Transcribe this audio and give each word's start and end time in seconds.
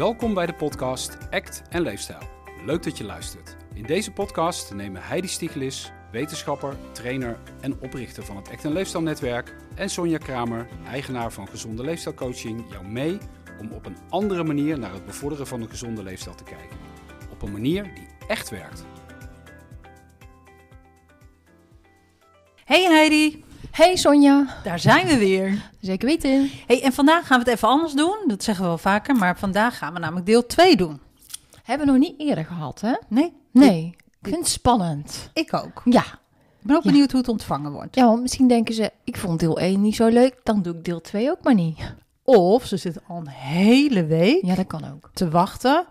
Welkom 0.00 0.34
bij 0.34 0.46
de 0.46 0.54
podcast 0.54 1.16
Act 1.30 1.62
en 1.68 1.82
Leefstijl. 1.82 2.22
Leuk 2.64 2.82
dat 2.82 2.98
je 2.98 3.04
luistert. 3.04 3.56
In 3.74 3.82
deze 3.82 4.12
podcast 4.12 4.74
nemen 4.74 5.02
Heidi 5.02 5.28
Stiegelis, 5.28 5.92
wetenschapper, 6.12 6.76
trainer 6.92 7.38
en 7.60 7.80
oprichter 7.80 8.24
van 8.24 8.36
het 8.36 8.50
Act 8.50 8.64
en 8.64 8.72
Leefstijl 8.72 9.02
Netwerk, 9.02 9.56
en 9.74 9.90
Sonja 9.90 10.18
Kramer, 10.18 10.68
eigenaar 10.86 11.32
van 11.32 11.48
Gezonde 11.48 11.84
Leefstijlcoaching, 11.84 12.64
jou 12.70 12.86
mee 12.86 13.18
om 13.58 13.72
op 13.72 13.86
een 13.86 13.96
andere 14.08 14.44
manier 14.44 14.78
naar 14.78 14.92
het 14.92 15.06
bevorderen 15.06 15.46
van 15.46 15.62
een 15.62 15.68
gezonde 15.68 16.02
leefstijl 16.02 16.34
te 16.34 16.44
kijken. 16.44 16.76
Op 17.32 17.42
een 17.42 17.52
manier 17.52 17.82
die 17.94 18.06
echt 18.28 18.50
werkt. 18.50 18.84
Hey 22.64 22.82
Heidi, 22.82 23.44
Hey 23.70 23.96
Sonja, 23.96 24.46
daar 24.64 24.78
zijn 24.78 25.06
we 25.06 25.18
weer. 25.18 25.62
zeker 25.80 26.08
weten. 26.08 26.50
Hey, 26.66 26.82
en 26.82 26.92
vandaag 26.92 27.26
gaan 27.26 27.38
we 27.38 27.44
het 27.44 27.54
even 27.54 27.68
anders 27.68 27.92
doen. 27.92 28.16
Dat 28.26 28.42
zeggen 28.42 28.62
we 28.64 28.68
wel 28.70 28.78
vaker, 28.78 29.14
maar 29.16 29.38
vandaag 29.38 29.78
gaan 29.78 29.92
we 29.92 29.98
namelijk 29.98 30.26
deel 30.26 30.46
2 30.46 30.76
doen. 30.76 31.00
Hebben 31.62 31.86
we 31.86 31.92
nog 31.92 32.00
niet 32.02 32.20
eerder 32.20 32.44
gehad, 32.44 32.80
hè? 32.80 32.92
Nee? 33.08 33.32
Nee. 33.52 33.94
Ik 34.20 34.26
vind 34.28 34.36
het 34.36 34.48
spannend. 34.48 35.30
Ik 35.34 35.54
ook. 35.54 35.82
Ja. 35.84 36.04
Ik 36.60 36.66
ben 36.66 36.76
ook 36.76 36.82
Ja. 36.82 36.90
benieuwd 36.90 37.10
hoe 37.10 37.20
het 37.20 37.28
ontvangen 37.30 37.72
wordt. 37.72 37.94
Ja, 37.96 38.04
want 38.06 38.20
misschien 38.20 38.48
denken 38.48 38.74
ze, 38.74 38.90
ik 39.04 39.16
vond 39.16 39.40
deel 39.40 39.58
1 39.60 39.80
niet 39.80 39.94
zo 39.96 40.06
leuk, 40.08 40.40
dan 40.44 40.62
doe 40.62 40.74
ik 40.76 40.84
deel 40.84 41.00
2 41.00 41.30
ook 41.30 41.42
maar 41.42 41.54
niet. 41.54 41.94
Of 42.24 42.64
ze 42.66 42.76
zitten 42.76 43.02
al 43.08 43.16
een 43.16 43.28
hele 43.28 44.04
week 44.06 44.44
Ja, 44.44 44.54
dat 44.54 44.66
kan 44.66 44.84
ook. 44.92 45.10
te 45.14 45.28
wachten. 45.28 45.86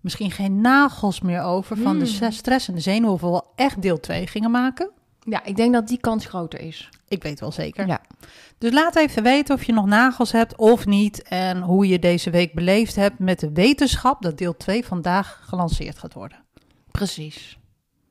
Misschien 0.00 0.30
geen 0.30 0.60
nagels 0.60 1.20
meer 1.20 1.42
over 1.42 1.76
van 1.76 1.98
de 1.98 2.16
Hmm. 2.18 2.30
stress 2.32 2.68
en 2.68 2.74
de 2.74 2.80
zenuwen. 2.80 3.12
Of 3.12 3.20
we 3.20 3.26
wel 3.26 3.46
echt 3.54 3.82
deel 3.82 4.00
2 4.00 4.26
gingen 4.26 4.50
maken. 4.50 4.90
Ja, 5.24 5.44
ik 5.44 5.56
denk 5.56 5.72
dat 5.72 5.88
die 5.88 6.00
kans 6.00 6.26
groter 6.26 6.60
is. 6.60 6.88
Ik 7.08 7.22
weet 7.22 7.40
wel 7.40 7.52
zeker. 7.52 7.86
Ja. 7.86 8.00
Dus 8.58 8.72
laat 8.72 8.96
even 8.96 9.22
weten 9.22 9.54
of 9.54 9.64
je 9.64 9.72
nog 9.72 9.86
nagels 9.86 10.32
hebt 10.32 10.56
of 10.56 10.86
niet. 10.86 11.22
En 11.22 11.60
hoe 11.60 11.88
je 11.88 11.98
deze 11.98 12.30
week 12.30 12.54
beleefd 12.54 12.96
hebt 12.96 13.18
met 13.18 13.40
de 13.40 13.52
wetenschap 13.52 14.22
dat 14.22 14.38
deel 14.38 14.56
2 14.56 14.84
vandaag 14.84 15.42
gelanceerd 15.46 15.98
gaat 15.98 16.14
worden. 16.14 16.38
Precies. 16.90 17.58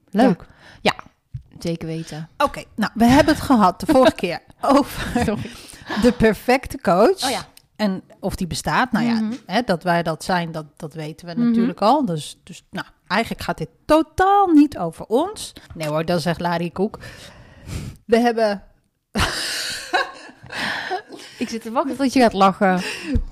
Leuk. 0.10 0.46
Ja, 0.82 0.94
zeker 1.60 1.88
weten. 1.88 2.30
Oké, 2.38 2.64
nou, 2.76 2.92
we 2.94 3.06
hebben 3.06 3.34
het 3.34 3.44
gehad 3.44 3.80
de 3.80 3.86
vorige 3.86 4.16
keer 4.26 4.40
over 4.62 5.26
de 6.02 6.12
perfecte 6.18 6.82
coach. 6.82 7.24
Oh 7.24 7.30
ja. 7.30 7.46
En 7.82 8.04
of 8.20 8.36
die 8.36 8.48
bestaat, 8.48 8.92
nou 8.92 9.06
ja, 9.06 9.14
Mhm. 9.22 9.34
hè, 9.46 9.62
dat 9.62 9.84
wij 9.84 10.04
dat 10.04 10.24
zijn, 10.24 10.52
dat, 10.52 10.66
dat 10.78 10.94
weten 10.94 11.28
we 11.28 11.34
Mhm. 11.34 11.48
natuurlijk 11.48 11.82
al. 11.82 12.06
Dus, 12.06 12.38
dus 12.44 12.64
nou, 12.70 12.86
eigenlijk 13.08 13.42
gaat 13.42 13.58
dit 13.58 13.70
totaal 13.86 14.48
niet 14.48 14.78
over 14.78 15.06
ons. 15.06 15.54
Nee 15.76 15.88
hoor, 15.88 16.06
dat 16.06 16.22
zegt 16.22 16.40
Larry 16.40 16.70
Koek. 16.70 17.00
We 18.06 18.18
hebben, 18.18 18.64
Ik 21.38 21.50
zit 21.50 21.62
te 21.62 21.72
wachten 21.72 21.96
tot 21.98 22.14
je 22.14 22.20
gaat 22.20 22.34
lachen. 22.34 22.82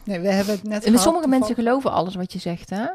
nee, 0.03 0.19
we 0.19 0.28
hebben 0.31 0.53
het 0.53 0.63
net 0.63 0.84
En 0.86 1.00
sommige 1.00 1.28
mensen 1.28 1.56
geloven 1.56 1.91
alles 1.91 2.16
wat 2.16 2.34
je 2.34 2.39
zegt, 2.39 2.69
hè? 2.69 2.86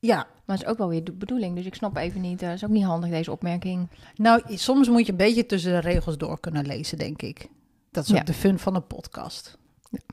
Ja, 0.00 0.16
Maar 0.16 0.56
dat 0.56 0.66
is 0.66 0.72
ook 0.72 0.78
wel 0.78 0.88
weer 0.88 1.04
de 1.04 1.12
bedoeling, 1.12 1.56
dus 1.56 1.64
ik 1.66 1.74
snap 1.74 1.96
even 1.96 2.20
niet. 2.20 2.40
Dat 2.40 2.52
is 2.52 2.64
ook 2.64 2.70
niet 2.70 2.84
handig, 2.84 3.10
deze 3.10 3.30
opmerking. 3.32 3.88
nou, 4.14 4.42
soms 4.46 4.88
moet 4.88 5.06
je 5.06 5.10
een 5.12 5.18
beetje 5.18 5.46
tussen 5.46 5.72
de 5.72 5.78
regels 5.78 6.16
door 6.18 6.40
kunnen 6.40 6.66
lezen, 6.66 6.98
denk 6.98 7.22
ik. 7.22 7.48
Dat 7.90 8.04
is 8.04 8.10
Ja. 8.10 8.18
ook 8.18 8.26
de 8.26 8.34
fun 8.34 8.58
van 8.58 8.74
een 8.74 8.86
podcast. 8.86 9.58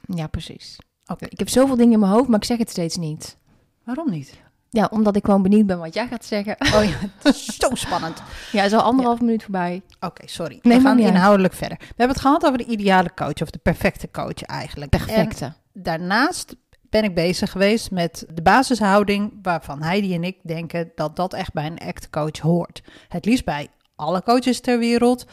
Ja, 0.07 0.27
precies. 0.27 0.77
Oké, 1.07 1.25
Ik 1.25 1.39
heb 1.39 1.49
zoveel 1.49 1.75
dingen 1.75 1.93
in 1.93 1.99
mijn 1.99 2.11
hoofd, 2.11 2.27
maar 2.27 2.39
ik 2.39 2.45
zeg 2.45 2.57
het 2.57 2.69
steeds 2.69 2.97
niet. 2.97 3.37
waarom 3.83 4.09
niet? 4.09 4.43
Ja, 4.69 4.87
omdat 4.91 5.15
ik 5.15 5.25
gewoon 5.25 5.41
benieuwd 5.41 5.65
ben 5.65 5.79
wat 5.79 5.93
jij 5.93 6.07
gaat 6.07 6.25
zeggen. 6.25 6.55
Oh 6.59 6.83
ja, 6.83 6.95
het 7.23 7.35
is 7.35 7.45
zo 7.59 7.69
spannend. 7.73 8.21
Ja, 8.51 8.63
is 8.63 8.73
al 8.73 8.81
anderhalf 8.81 9.19
minuut 9.21 9.43
voorbij. 9.43 9.81
Oké, 9.99 10.27
sorry. 10.27 10.59
Nee, 10.61 10.77
we 10.77 10.83
gaan 10.83 10.97
uit. 10.97 11.07
inhoudelijk 11.07 11.53
verder. 11.53 11.77
We 11.77 11.85
hebben 11.87 12.07
het 12.15 12.19
gehad 12.25 12.45
over 12.45 12.57
de 12.57 12.65
ideale 12.65 13.13
coach 13.15 13.41
of 13.41 13.49
de 13.49 13.59
perfecte 13.59 14.11
coach 14.11 14.41
eigenlijk. 14.41 14.91
Perfecte. 14.91 15.45
En 15.45 15.55
daarnaast 15.73 16.55
ben 16.81 17.03
ik 17.03 17.15
bezig 17.15 17.51
geweest 17.51 17.91
met 17.91 18.25
de 18.33 18.41
basishouding 18.41 19.33
waarvan 19.41 19.81
Heidi 19.81 20.13
en 20.13 20.23
ik 20.23 20.37
denken 20.43 20.91
dat 20.95 21.15
dat 21.15 21.33
echt 21.33 21.53
bij 21.53 21.65
een 21.65 21.79
act 21.87 22.09
coach 22.09 22.39
hoort. 22.39 22.81
Het 23.07 23.25
liefst 23.25 23.45
bij 23.45 23.67
alle 23.95 24.23
coaches 24.23 24.61
ter 24.61 24.79
wereld, 24.79 25.25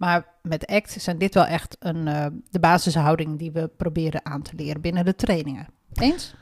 maar 0.00 0.26
met 0.42 0.66
act 0.66 0.96
zijn 1.02 1.18
dit 1.18 1.34
wel 1.34 1.44
echt 1.46 1.76
een, 1.78 2.08
eh, 2.08 2.26
de 2.50 2.60
basishouding 2.60 3.38
die 3.38 3.52
we 3.52 3.70
proberen 3.76 4.24
aan 4.24 4.42
te 4.42 4.54
leren 4.56 4.80
binnen 4.80 5.04
de 5.04 5.14
trainingen. 5.14 5.66
Eens? 5.92 6.34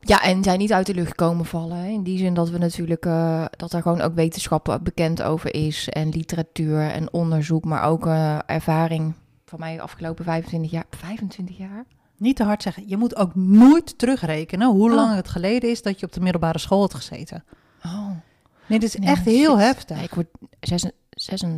Ja, 0.00 0.22
en 0.22 0.42
zijn 0.42 0.58
niet 0.58 0.72
uit 0.72 0.86
de 0.86 0.94
lucht 0.94 1.14
komen 1.14 1.44
vallen. 1.44 1.76
Hè? 1.76 1.88
In 1.88 2.02
die 2.02 2.18
zin 2.18 2.34
dat 2.34 2.50
we 2.50 2.58
natuurlijk 2.58 3.06
eh, 3.06 3.44
dat 3.50 3.72
er 3.72 3.82
gewoon 3.82 4.00
ook 4.00 4.14
wetenschap 4.14 4.78
bekend 4.82 5.22
over 5.22 5.54
is. 5.54 5.88
En 5.88 6.08
literatuur 6.08 6.80
en 6.90 7.12
onderzoek, 7.12 7.64
maar 7.64 7.82
ook 7.82 8.06
eh, 8.06 8.38
ervaring 8.46 9.14
van 9.44 9.58
mij 9.58 9.74
de 9.76 9.82
afgelopen 9.82 10.24
25 10.24 10.70
jaar. 10.70 10.84
25 10.90 11.56
jaar? 11.58 11.84
Niet 12.16 12.36
te 12.36 12.44
hard 12.44 12.62
zeggen. 12.62 12.88
Je 12.88 12.96
moet 12.96 13.16
ook 13.16 13.34
nooit 13.34 13.98
terugrekenen 13.98 14.68
hoe 14.70 14.88
Oh. 14.90 14.94
lang 14.94 15.14
het 15.14 15.28
geleden 15.28 15.70
is 15.70 15.82
dat 15.82 16.00
je 16.00 16.06
op 16.06 16.12
de 16.12 16.20
middelbare 16.20 16.58
school 16.58 16.80
had 16.80 16.94
gezeten. 16.94 17.44
Oh. 17.84 18.08
Nee, 18.66 18.78
dit 18.78 18.88
is 18.88 18.94
Nee, 18.96 19.08
echt 19.08 19.24
heel 19.24 19.58
heftig. 19.58 19.96
Nee, 19.96 20.04
ik 20.04 20.14
word 20.14 20.26
46. 20.60 21.48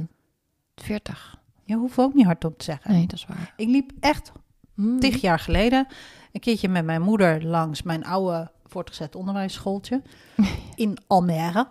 46. 0.75 1.39
Je 1.65 1.75
hoeft 1.77 1.99
ook 1.99 2.15
niet 2.15 2.27
hard 2.27 2.45
op 2.45 2.59
te 2.59 2.65
zeggen. 2.65 2.93
Nee, 2.93 3.07
dat 3.07 3.19
is 3.19 3.27
waar. 3.27 3.53
Ik 3.57 3.69
liep 3.69 3.93
echt 4.01 4.33
Hmm. 4.81 5.01
tig 5.01 5.21
jaar 5.21 5.39
geleden 5.39 5.87
een 6.33 6.41
keertje 6.41 6.69
met 6.69 6.85
mijn 6.85 7.03
moeder 7.03 7.45
langs 7.45 7.83
mijn 7.83 8.05
oude 8.05 8.51
voortgezet 8.65 9.15
onderwijsschooltje 9.15 10.03
in 10.75 10.99
Almere. 11.07 11.67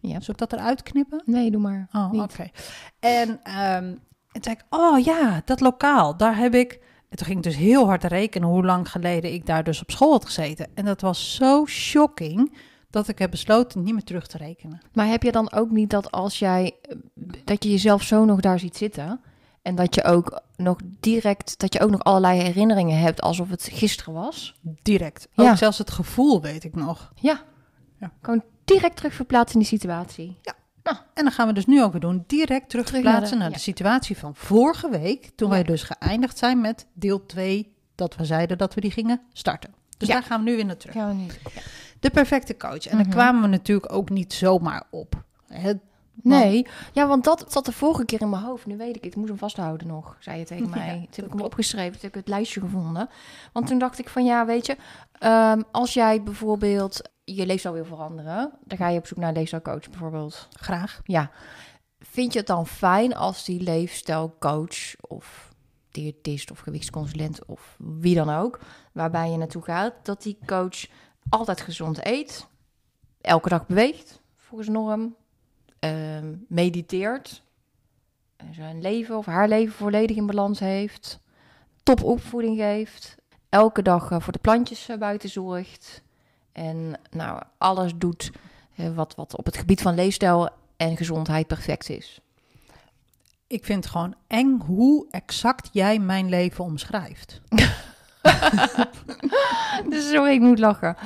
Ja. 0.00 0.20
Zal 0.20 0.34
ik 0.34 0.38
dat 0.40 0.52
eruit 0.52 0.82
knippen? 0.82 1.22
Nee, 1.24 1.50
doe 1.50 1.60
maar. 1.60 1.88
Oh, 1.92 2.12
oké. 2.12 2.48
En, 3.00 3.40
ehm, 3.42 3.94
en 4.32 4.42
zei 4.42 4.54
ik, 4.54 4.64
oh 4.70 4.98
ja, 4.98 5.42
dat 5.44 5.60
lokaal, 5.60 6.16
daar 6.16 6.36
heb 6.36 6.54
ik... 6.54 6.80
En 7.08 7.16
toen 7.16 7.26
ging 7.26 7.38
ik 7.38 7.44
dus 7.44 7.56
heel 7.56 7.86
hard 7.86 8.04
rekenen 8.04 8.48
hoe 8.48 8.64
lang 8.64 8.90
geleden 8.90 9.32
ik 9.32 9.46
daar 9.46 9.64
dus 9.64 9.82
op 9.82 9.90
school 9.90 10.12
had 10.12 10.24
gezeten. 10.24 10.66
En 10.74 10.84
dat 10.84 11.00
was 11.00 11.34
zo 11.34 11.64
shocking 11.66 12.56
dat 12.94 13.08
ik 13.08 13.18
heb 13.18 13.30
besloten 13.30 13.82
niet 13.82 13.92
meer 13.94 14.04
terug 14.04 14.26
te 14.26 14.38
rekenen. 14.38 14.80
Maar 14.92 15.06
heb 15.06 15.22
je 15.22 15.32
dan 15.32 15.52
ook 15.52 15.70
niet 15.70 15.90
dat 15.90 16.10
als 16.10 16.38
jij 16.38 16.74
dat 17.44 17.64
je 17.64 17.70
jezelf 17.70 18.02
zo 18.02 18.24
nog 18.24 18.40
daar 18.40 18.58
ziet 18.58 18.76
zitten 18.76 19.20
en 19.62 19.74
dat 19.74 19.94
je 19.94 20.04
ook 20.04 20.40
nog 20.56 20.76
direct 21.00 21.58
dat 21.58 21.72
je 21.72 21.80
ook 21.80 21.90
nog 21.90 22.04
allerlei 22.04 22.40
herinneringen 22.40 22.98
hebt 22.98 23.20
alsof 23.20 23.48
het 23.50 23.68
gisteren 23.72 24.14
was? 24.14 24.54
Direct. 24.82 25.28
Ook 25.34 25.46
Ja. 25.46 25.56
zelfs 25.56 25.78
het 25.78 25.90
gevoel 25.90 26.40
weet 26.42 26.64
ik 26.64 26.74
nog. 26.74 27.12
Ja. 27.14 27.42
Ja. 28.00 28.12
Gewoon 28.22 28.42
direct 28.64 28.96
terug 28.96 29.14
verplaatsen 29.14 29.54
in 29.60 29.66
die 29.68 29.78
situatie. 29.78 30.38
En 31.14 31.24
dan 31.24 31.32
gaan 31.32 31.46
we 31.46 31.52
dus 31.52 31.66
nu 31.66 31.82
ook 31.82 31.92
weer 31.92 32.00
doen. 32.00 32.24
Direct 32.26 32.68
terug 32.68 32.86
Terug 32.86 33.02
naar 33.02 33.20
naar 33.20 33.48
de, 33.48 33.54
ja. 33.54 33.58
situatie 33.58 34.18
van 34.18 34.34
vorige 34.34 34.90
week. 34.90 35.30
Toen 35.34 35.48
Ja. 35.48 35.54
wij 35.54 35.62
dus 35.62 35.82
geëindigd 35.82 36.38
zijn 36.38 36.60
met 36.60 36.86
deel 36.92 37.26
2. 37.26 37.72
Dat 37.94 38.16
we 38.16 38.24
zeiden 38.24 38.58
dat 38.58 38.74
we 38.74 38.80
die 38.80 38.90
gingen 38.90 39.20
starten. 39.32 39.74
Dus 39.98 40.08
Ja. 40.08 40.14
daar 40.14 40.22
gaan 40.22 40.44
we 40.44 40.50
nu 40.50 40.56
weer 40.56 40.64
naar 40.64 40.76
terug. 40.76 40.94
Gaan 40.94 41.08
we 41.08 41.14
niet. 41.14 41.40
De 42.04 42.10
perfecte 42.10 42.56
coach. 42.56 42.86
En 42.86 42.96
Mhm. 42.96 43.04
daar 43.04 43.12
kwamen 43.14 43.42
we 43.42 43.48
natuurlijk 43.48 43.92
ook 43.92 44.10
niet 44.10 44.32
zomaar 44.32 44.82
op. 44.90 45.22
Het, 45.46 45.78
Nee, 46.22 46.66
ja, 46.92 47.06
want 47.06 47.24
dat 47.24 47.44
zat 47.48 47.64
de 47.64 47.72
vorige 47.72 48.04
keer 48.04 48.20
in 48.20 48.30
mijn 48.30 48.42
hoofd. 48.42 48.66
Nu 48.66 48.76
weet 48.76 48.88
ik 48.88 48.94
het. 48.94 49.04
Ik 49.04 49.16
moest 49.16 49.28
hem 49.28 49.38
vasthouden 49.38 49.86
nog, 49.86 50.16
zei 50.20 50.38
je 50.38 50.44
tegen 50.44 50.70
mij. 50.78 50.88
toen 51.10 51.24
heb 51.24 51.24
ik 51.24 51.30
hem 51.32 51.40
opgeschreven, 51.40 51.92
toen 51.92 52.00
heb 52.00 52.10
ik 52.10 52.20
het 52.20 52.28
lijstje 52.28 52.60
gevonden. 52.60 53.08
Want 53.52 53.66
toen 53.66 53.78
dacht 53.78 53.98
ik 53.98 54.08
van 54.08 54.24
ja, 54.24 54.46
weet 54.46 54.66
je, 54.66 54.76
ehm, 55.18 55.62
als 55.70 55.94
jij 55.94 56.22
bijvoorbeeld 56.22 57.00
je 57.24 57.46
leefstijl 57.46 57.74
wil 57.74 57.84
veranderen, 57.84 58.52
dan 58.64 58.78
ga 58.78 58.88
je 58.88 58.98
op 58.98 59.06
zoek 59.06 59.18
naar 59.18 59.28
een 59.28 59.34
leefstijlcoach 59.34 59.90
bijvoorbeeld. 59.90 60.48
graag. 60.52 61.00
Ja, 61.04 61.30
vind 62.00 62.32
je 62.32 62.38
het 62.38 62.48
dan 62.48 62.66
fijn 62.66 63.14
als 63.16 63.44
die 63.44 63.60
leefstijlcoach 63.60 64.94
of 65.00 65.52
diëtist 65.90 66.50
of 66.50 66.58
gewichtsconsulent 66.58 67.44
of 67.44 67.76
wie 67.78 68.14
dan 68.14 68.30
ook, 68.30 68.60
waarbij 68.92 69.30
je 69.30 69.36
naartoe 69.36 69.62
gaat, 69.62 69.92
dat 70.02 70.22
die 70.22 70.38
coach 70.46 70.86
altijd 71.28 71.60
gezond 71.60 72.06
eet, 72.06 72.46
elke 73.20 73.48
dag 73.48 73.66
beweegt 73.66 74.22
volgens 74.36 74.68
norm, 74.68 75.14
ehm, 75.78 76.34
mediteert, 76.48 77.42
en 78.36 78.54
zijn 78.54 78.80
leven 78.80 79.16
of 79.16 79.26
haar 79.26 79.48
leven 79.48 79.74
volledig 79.74 80.16
in 80.16 80.26
balans 80.26 80.60
heeft, 80.60 81.18
top 81.82 82.02
opvoeding 82.02 82.56
geeft, 82.58 83.16
elke 83.48 83.82
dag 83.82 84.10
eh, 84.10 84.20
voor 84.20 84.32
de 84.32 84.38
plantjes 84.38 84.88
eh, 84.88 84.98
buiten 84.98 85.28
zorgt 85.28 86.02
en 86.52 87.00
nou 87.10 87.42
alles 87.58 87.92
doet 87.96 88.30
eh, 88.76 88.94
wat, 88.94 89.14
wat 89.14 89.36
op 89.36 89.44
het 89.44 89.56
gebied 89.56 89.82
van 89.82 89.94
leefstijl 89.94 90.48
en 90.76 90.96
gezondheid 90.96 91.46
perfect 91.46 91.88
is. 91.88 92.20
Ik 93.46 93.64
vind 93.64 93.84
het 93.84 93.92
gewoon 93.92 94.14
eng 94.26 94.60
hoe 94.60 95.06
exact 95.10 95.68
jij 95.72 95.98
mijn 95.98 96.28
leven 96.28 96.64
omschrijft. 96.64 97.40
Dus 99.88 100.10
sorry, 100.10 100.32
ik 100.32 100.40
moet 100.40 100.58
lachen. 100.58 100.96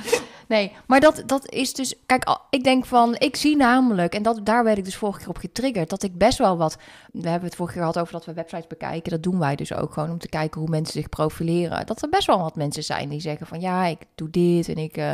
Nee, 0.49 0.71
maar 0.87 0.99
dat, 0.99 1.23
dat 1.25 1.51
is 1.51 1.73
dus... 1.73 1.95
Kijk, 2.05 2.37
ik 2.49 2.63
denk 2.63 2.85
van... 2.85 3.15
Ik 3.17 3.35
zie 3.35 3.55
namelijk, 3.55 4.13
en 4.13 4.23
dat, 4.23 4.39
daar 4.43 4.63
werd 4.63 4.77
ik 4.77 4.83
dus 4.83 4.95
vorige 4.95 5.19
keer 5.19 5.29
op 5.29 5.37
getriggerd... 5.37 5.89
dat 5.89 6.03
ik 6.03 6.17
best 6.17 6.37
wel 6.37 6.57
wat... 6.57 6.77
We 7.11 7.29
hebben 7.29 7.47
het 7.47 7.57
vorige 7.57 7.73
keer 7.73 7.83
gehad 7.83 7.99
over 7.99 8.13
dat 8.13 8.25
we 8.25 8.33
websites 8.33 8.67
bekijken. 8.67 9.11
Dat 9.11 9.23
doen 9.23 9.39
wij 9.39 9.55
dus 9.55 9.73
ook 9.73 9.93
gewoon 9.93 10.09
om 10.09 10.17
te 10.17 10.29
kijken 10.29 10.59
hoe 10.59 10.69
mensen 10.69 10.93
zich 10.93 11.09
profileren. 11.09 11.85
Dat 11.85 12.01
er 12.01 12.09
best 12.09 12.27
wel 12.27 12.39
wat 12.39 12.55
mensen 12.55 12.83
zijn 12.83 13.09
die 13.09 13.19
zeggen 13.19 13.47
van... 13.47 13.59
Ja, 13.59 13.85
ik 13.85 13.99
doe 14.15 14.29
dit 14.29 14.69
en 14.69 14.77
ik 14.77 14.97
eh, 14.97 15.11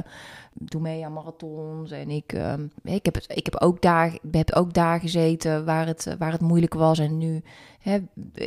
doe 0.53 0.81
mee 0.81 1.05
aan 1.05 1.13
marathons. 1.13 1.91
En 1.91 2.09
ik, 2.09 2.33
eh, 2.33 2.53
ik, 2.83 3.05
heb, 3.05 3.15
het, 3.15 3.25
ik 3.27 3.45
heb, 3.45 3.61
ook 3.61 3.81
daar, 3.81 4.17
heb 4.31 4.51
ook 4.51 4.73
daar 4.73 4.99
gezeten 4.99 5.65
waar 5.65 5.87
het, 5.87 6.15
waar 6.19 6.31
het 6.31 6.41
moeilijk 6.41 6.73
was. 6.73 6.99
En 6.99 7.17
nu 7.17 7.43
hè, 7.79 7.99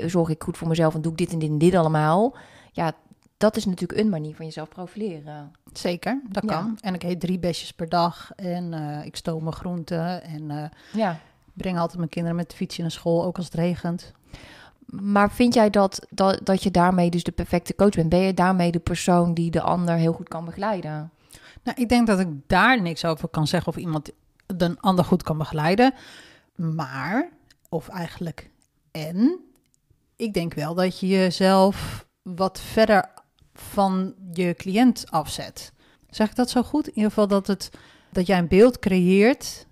zorg 0.07 0.29
ik 0.29 0.43
goed 0.43 0.57
voor 0.57 0.69
mezelf 0.69 0.95
en 0.95 1.03
doe 1.03 1.13
ik 1.13 1.19
dit 1.19 1.33
en 1.33 1.39
dit 1.39 1.51
en 1.51 1.59
dit 1.59 1.75
allemaal. 1.75 2.37
Ja, 2.73 2.93
dat 3.39 3.57
is 3.57 3.65
natuurlijk 3.65 4.01
een 4.01 4.09
manier 4.09 4.35
van 4.35 4.45
jezelf 4.45 4.69
profileren. 4.69 5.53
Zeker, 5.73 6.21
dat 6.29 6.43
Ja. 6.43 6.49
kan. 6.49 6.79
En 6.81 6.95
ik 6.95 7.03
eet 7.03 7.21
drie 7.21 7.39
besjes 7.39 7.73
per 7.73 7.89
dag 7.89 8.31
en 8.37 8.73
eh, 8.75 9.05
ik 9.05 9.17
stoom 9.17 9.43
mijn 9.43 9.55
groenten 9.55 10.23
en 10.23 10.51
eh, 10.51 10.65
Ja. 10.93 11.19
breng 11.53 11.79
altijd 11.79 11.99
mijn 11.99 12.09
kinderen 12.11 12.37
met 12.37 12.51
de 12.51 12.57
fietsje 12.57 12.81
naar 12.81 12.91
school, 12.91 13.25
ook 13.25 13.37
als 13.37 13.45
het 13.45 13.55
regent. 13.55 14.13
Maar 14.87 15.31
vind 15.33 15.55
jij 15.55 15.71
dat, 15.71 16.07
dat, 16.11 16.41
dat 16.47 16.63
je 16.63 16.71
daarmee 16.71 17.11
dus 17.11 17.23
de 17.25 17.33
perfecte 17.33 17.75
coach 17.75 17.91
bent? 17.95 18.09
Ben 18.09 18.19
je 18.21 18.35
daarmee 18.35 18.71
de 18.73 18.79
persoon 18.79 19.35
die 19.35 19.51
de 19.51 19.61
ander 19.61 19.95
heel 19.95 20.13
goed 20.13 20.29
kan 20.29 20.45
begeleiden? 20.45 21.11
Nou, 21.63 21.81
ik 21.81 21.89
denk 21.89 22.07
dat 22.07 22.19
ik 22.21 22.29
daar 22.47 22.83
niks 22.83 23.05
over 23.05 23.29
kan 23.29 23.47
zeggen 23.47 23.73
of 23.73 23.79
iemand 23.79 24.11
de 24.47 24.77
ander 24.81 25.05
goed 25.05 25.23
kan 25.23 25.39
begeleiden. 25.39 25.95
Maar, 26.55 27.29
of 27.69 27.89
eigenlijk 27.89 28.51
en, 28.91 29.41
ik 30.17 30.35
denk 30.35 30.55
wel 30.55 30.75
dat 30.75 30.99
je 31.01 31.07
jezelf 31.07 32.07
wat 32.23 32.61
verder 32.61 33.09
van 33.61 34.15
je 34.33 34.55
cliënt 34.55 35.11
afzet. 35.11 35.73
Zeg 36.11 36.29
ik 36.31 36.37
dat 36.37 36.51
zo 36.51 36.63
goed? 36.63 36.87
In 36.89 36.95
ieder 36.95 37.11
geval 37.11 37.29
dat, 37.29 37.47
het, 37.47 37.71
dat 38.13 38.27
jij 38.27 38.39
een 38.39 38.49
beeld 38.49 38.79
creëert 38.79 39.67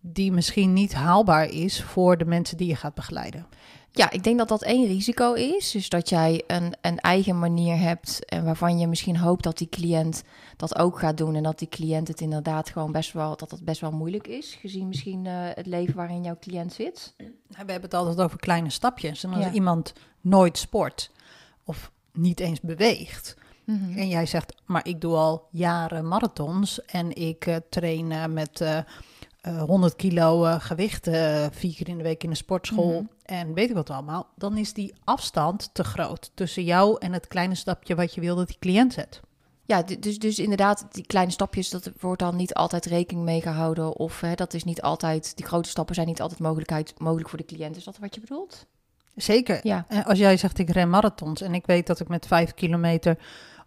die 0.00 0.32
misschien 0.32 0.72
niet 0.72 0.94
haalbaar 0.94 1.44
is 1.50 1.82
voor 1.82 2.16
de 2.18 2.24
mensen 2.24 2.56
die 2.56 2.68
je 2.68 2.76
gaat 2.76 2.94
begeleiden. 2.94 3.46
Ja, 3.92 4.10
ik 4.10 4.22
denk 4.24 4.38
dat 4.38 4.48
dat 4.48 4.62
één 4.62 4.86
risico 4.86 5.32
is. 5.32 5.70
Dus 5.70 5.88
dat 5.88 6.08
jij 6.08 6.42
een, 6.46 6.74
een 6.80 6.98
eigen 6.98 7.38
manier 7.38 7.78
hebt 7.78 8.24
en 8.24 8.44
waarvan 8.44 8.78
je 8.78 8.86
misschien 8.86 9.16
hoopt 9.16 9.42
dat 9.42 9.58
die 9.58 9.68
cliënt 9.68 10.22
dat 10.56 10.78
ook 10.78 10.98
gaat 10.98 11.16
doen. 11.16 11.34
En 11.34 11.42
dat 11.42 11.58
die 11.58 11.68
cliënt 11.68 12.08
het 12.08 12.20
inderdaad 12.20 12.70
gewoon 12.70 12.92
best 12.92 13.12
wel, 13.12 13.36
dat 13.36 13.50
het 13.50 13.64
best 13.64 13.80
wel 13.80 13.90
moeilijk 13.92 14.26
is. 14.26 14.54
Gezien 14.60 14.88
misschien 14.88 15.26
eh, 15.26 15.32
het 15.54 15.66
leven 15.66 15.94
waarin 15.94 16.22
jouw 16.22 16.36
cliënt 16.40 16.72
zit. 16.72 17.14
We 17.16 17.24
hebben 17.56 17.80
het 17.80 17.94
altijd 17.94 18.20
over 18.20 18.38
kleine 18.38 18.70
stapjes. 18.70 19.24
En 19.24 19.32
als 19.32 19.44
Ja. 19.44 19.52
iemand 19.52 19.92
nooit 20.20 20.58
sport 20.58 21.10
of 21.64 21.90
niet 22.18 22.40
eens 22.40 22.60
beweegt, 22.60 23.36
Mhm. 23.64 23.98
En 23.98 24.08
jij 24.08 24.26
zegt, 24.26 24.54
maar 24.66 24.86
ik 24.86 25.00
doe 25.00 25.14
al 25.16 25.48
jaren 25.50 26.08
marathons 26.08 26.84
en 26.84 27.16
ik 27.16 27.46
eh, 27.46 27.56
train 27.70 28.12
eh, 28.12 28.26
met 28.26 28.60
eh, 28.60 28.78
eh, 29.40 29.62
100 29.62 29.96
kilo 29.96 30.42
gewicht 30.58 31.06
eh, 31.06 31.46
vier 31.50 31.74
keer 31.74 31.88
in 31.88 31.96
de 31.96 32.02
week 32.02 32.22
in 32.24 32.30
de 32.30 32.36
sportschool 32.36 32.92
Mhm. 32.92 33.04
en 33.22 33.54
weet 33.54 33.68
ik 33.68 33.74
wat 33.74 33.90
allemaal. 33.90 34.26
Dan 34.36 34.56
is 34.56 34.72
die 34.72 34.94
afstand 35.04 35.70
te 35.72 35.84
groot 35.84 36.30
tussen 36.34 36.64
jou 36.64 36.96
en 36.98 37.12
het 37.12 37.26
kleine 37.28 37.54
stapje 37.54 37.94
wat 37.94 38.14
je 38.14 38.20
wil 38.20 38.36
dat 38.36 38.46
die 38.46 38.56
cliënt 38.58 38.92
zet. 38.92 39.20
Ja, 39.66 39.82
dus, 39.82 40.18
dus 40.18 40.38
inderdaad, 40.38 40.86
die 40.90 41.06
kleine 41.06 41.32
stapjes, 41.32 41.70
dat 41.70 41.90
wordt 42.00 42.20
dan 42.22 42.36
niet 42.36 42.54
altijd 42.54 42.86
rekening 42.86 43.24
mee 43.24 43.40
gehouden. 43.40 43.96
Of 43.96 44.20
hè, 44.20 44.34
dat 44.34 44.54
is 44.54 44.64
niet 44.64 44.82
altijd, 44.82 45.36
die 45.36 45.46
grote 45.46 45.68
stappen 45.68 45.94
zijn 45.94 46.06
niet 46.06 46.20
altijd 46.20 46.40
mogelijkheid, 46.40 46.94
mogelijk 46.98 47.28
voor 47.28 47.38
de 47.38 47.44
cliënt. 47.44 47.76
Is 47.76 47.84
dat 47.84 47.98
wat 47.98 48.14
je 48.14 48.20
bedoelt? 48.20 48.66
Zeker. 49.22 49.60
Ja. 49.62 49.84
En 49.88 50.04
als 50.04 50.18
jij 50.18 50.36
zegt 50.36 50.58
ik 50.58 50.70
ren 50.70 50.90
marathons 50.90 51.40
en 51.40 51.54
ik 51.54 51.66
weet 51.66 51.86
dat 51.86 52.00
ik 52.00 52.08
met 52.08 52.26
vijf 52.26 52.54
kilometer 52.54 53.18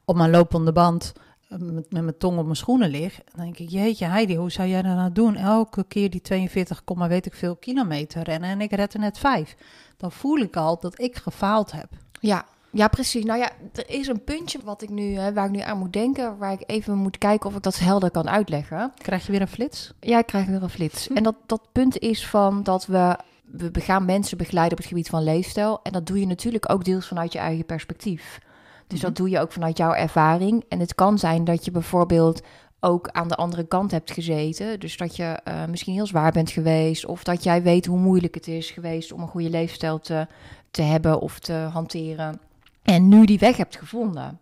op 0.06 0.16
mijn 0.16 0.30
lopende 0.30 0.72
band 0.72 1.14
eh, 1.50 1.58
met, 1.58 1.92
met 1.92 2.04
mijn 2.04 2.18
tong 2.18 2.38
op 2.38 2.44
mijn 2.44 2.56
schoenen 2.56 2.90
lig, 2.90 3.20
dan 3.34 3.44
denk 3.44 3.58
ik, 3.58 3.70
jeetje 3.70 4.06
Heidi, 4.06 4.36
hoe 4.36 4.52
zou 4.52 4.68
jij 4.68 4.82
dat 4.82 4.96
nou 4.96 5.12
doen? 5.12 5.36
Elke 5.36 5.84
keer 5.84 6.10
die 6.10 6.22
42, 6.22 6.84
komma 6.84 7.08
weet 7.08 7.26
ik 7.26 7.34
veel 7.34 7.56
kilometer 7.56 8.24
rennen 8.24 8.50
en 8.50 8.62
ik 8.62 8.72
red 8.72 8.94
er 8.94 9.00
net 9.00 9.18
vijf. 9.18 9.56
Dan 9.98 10.12
voel 10.12 10.38
ik 10.38 10.56
al 10.56 10.80
dat 10.80 11.00
ik 11.00 11.16
gefaald 11.16 11.72
heb. 11.72 11.88
Ja, 12.20 12.46
ja, 12.72 12.88
precies. 12.88 13.24
Nou 13.24 13.40
ja, 13.40 13.52
er 13.74 13.90
is 13.90 14.08
een 14.08 14.24
puntje 14.24 14.60
wat 14.64 14.82
ik 14.82 14.90
nu, 14.90 15.16
hè, 15.16 15.34
waar 15.34 15.46
ik 15.46 15.52
nu 15.52 15.60
aan 15.60 15.78
moet 15.78 15.94
denken, 15.94 16.38
waar 16.38 16.52
ik 16.52 16.64
even 16.66 16.98
moet 16.98 17.18
kijken 17.18 17.50
of 17.50 17.56
ik 17.56 17.64
dat 17.64 17.80
helder 17.80 18.12
kan 18.12 18.30
uitleggen. 18.30 18.94
Krijg 18.98 19.26
je 19.26 19.32
weer 19.32 19.42
een 19.42 19.48
flits? 19.48 19.94
Ja, 20.00 20.18
ik 20.18 20.26
krijg 20.26 20.46
weer 20.46 20.64
een 20.64 20.70
flits. 20.70 21.08
En 21.08 21.24
dat, 21.24 21.36
dat 21.46 21.62
punt 21.72 22.00
is 22.00 22.28
van 22.28 22.64
dat 22.64 22.86
we, 22.86 23.18
we 23.52 23.80
gaan 23.80 24.06
mensen 24.06 24.38
begeleiden 24.38 24.72
op 24.72 24.78
het 24.78 24.88
gebied 24.88 25.10
van 25.10 25.24
leefstijl. 25.24 25.80
En 25.84 25.92
dat 25.92 26.06
doe 26.06 26.20
je 26.20 26.28
natuurlijk 26.28 26.72
ook 26.72 26.86
deels 26.86 27.08
vanuit 27.08 27.34
je 27.34 27.40
eigen 27.40 27.66
perspectief. 27.66 28.40
Dus 28.88 29.00
dat 29.00 29.16
doe 29.16 29.30
je 29.30 29.40
ook 29.40 29.52
vanuit 29.52 29.78
jouw 29.78 29.94
ervaring. 29.94 30.64
En 30.70 30.80
het 30.80 30.96
kan 30.96 31.20
zijn 31.20 31.44
dat 31.44 31.66
je 31.66 31.72
bijvoorbeeld 31.72 32.42
ook 32.80 33.10
aan 33.10 33.28
de 33.28 33.36
andere 33.36 33.68
kant 33.68 33.92
hebt 33.92 34.12
gezeten. 34.12 34.80
Dus 34.80 34.98
dat 34.98 35.16
je 35.16 35.24
eh, 35.24 35.66
misschien 35.66 35.94
heel 35.94 36.06
zwaar 36.06 36.32
bent 36.32 36.50
geweest. 36.50 37.06
Of 37.06 37.24
dat 37.24 37.44
jij 37.44 37.64
weet 37.64 37.86
hoe 37.86 38.00
moeilijk 38.00 38.36
het 38.36 38.48
is 38.48 38.72
geweest 38.72 39.12
om 39.12 39.22
een 39.22 39.28
goede 39.28 39.50
leefstijl 39.50 40.00
te, 40.00 40.28
te 40.72 40.82
hebben 40.82 41.20
of 41.20 41.40
te 41.40 41.54
hanteren. 41.54 42.40
En 42.84 43.08
nu 43.08 43.26
die 43.26 43.40
weg 43.40 43.58
hebt 43.58 43.78
gevonden. 43.78 44.40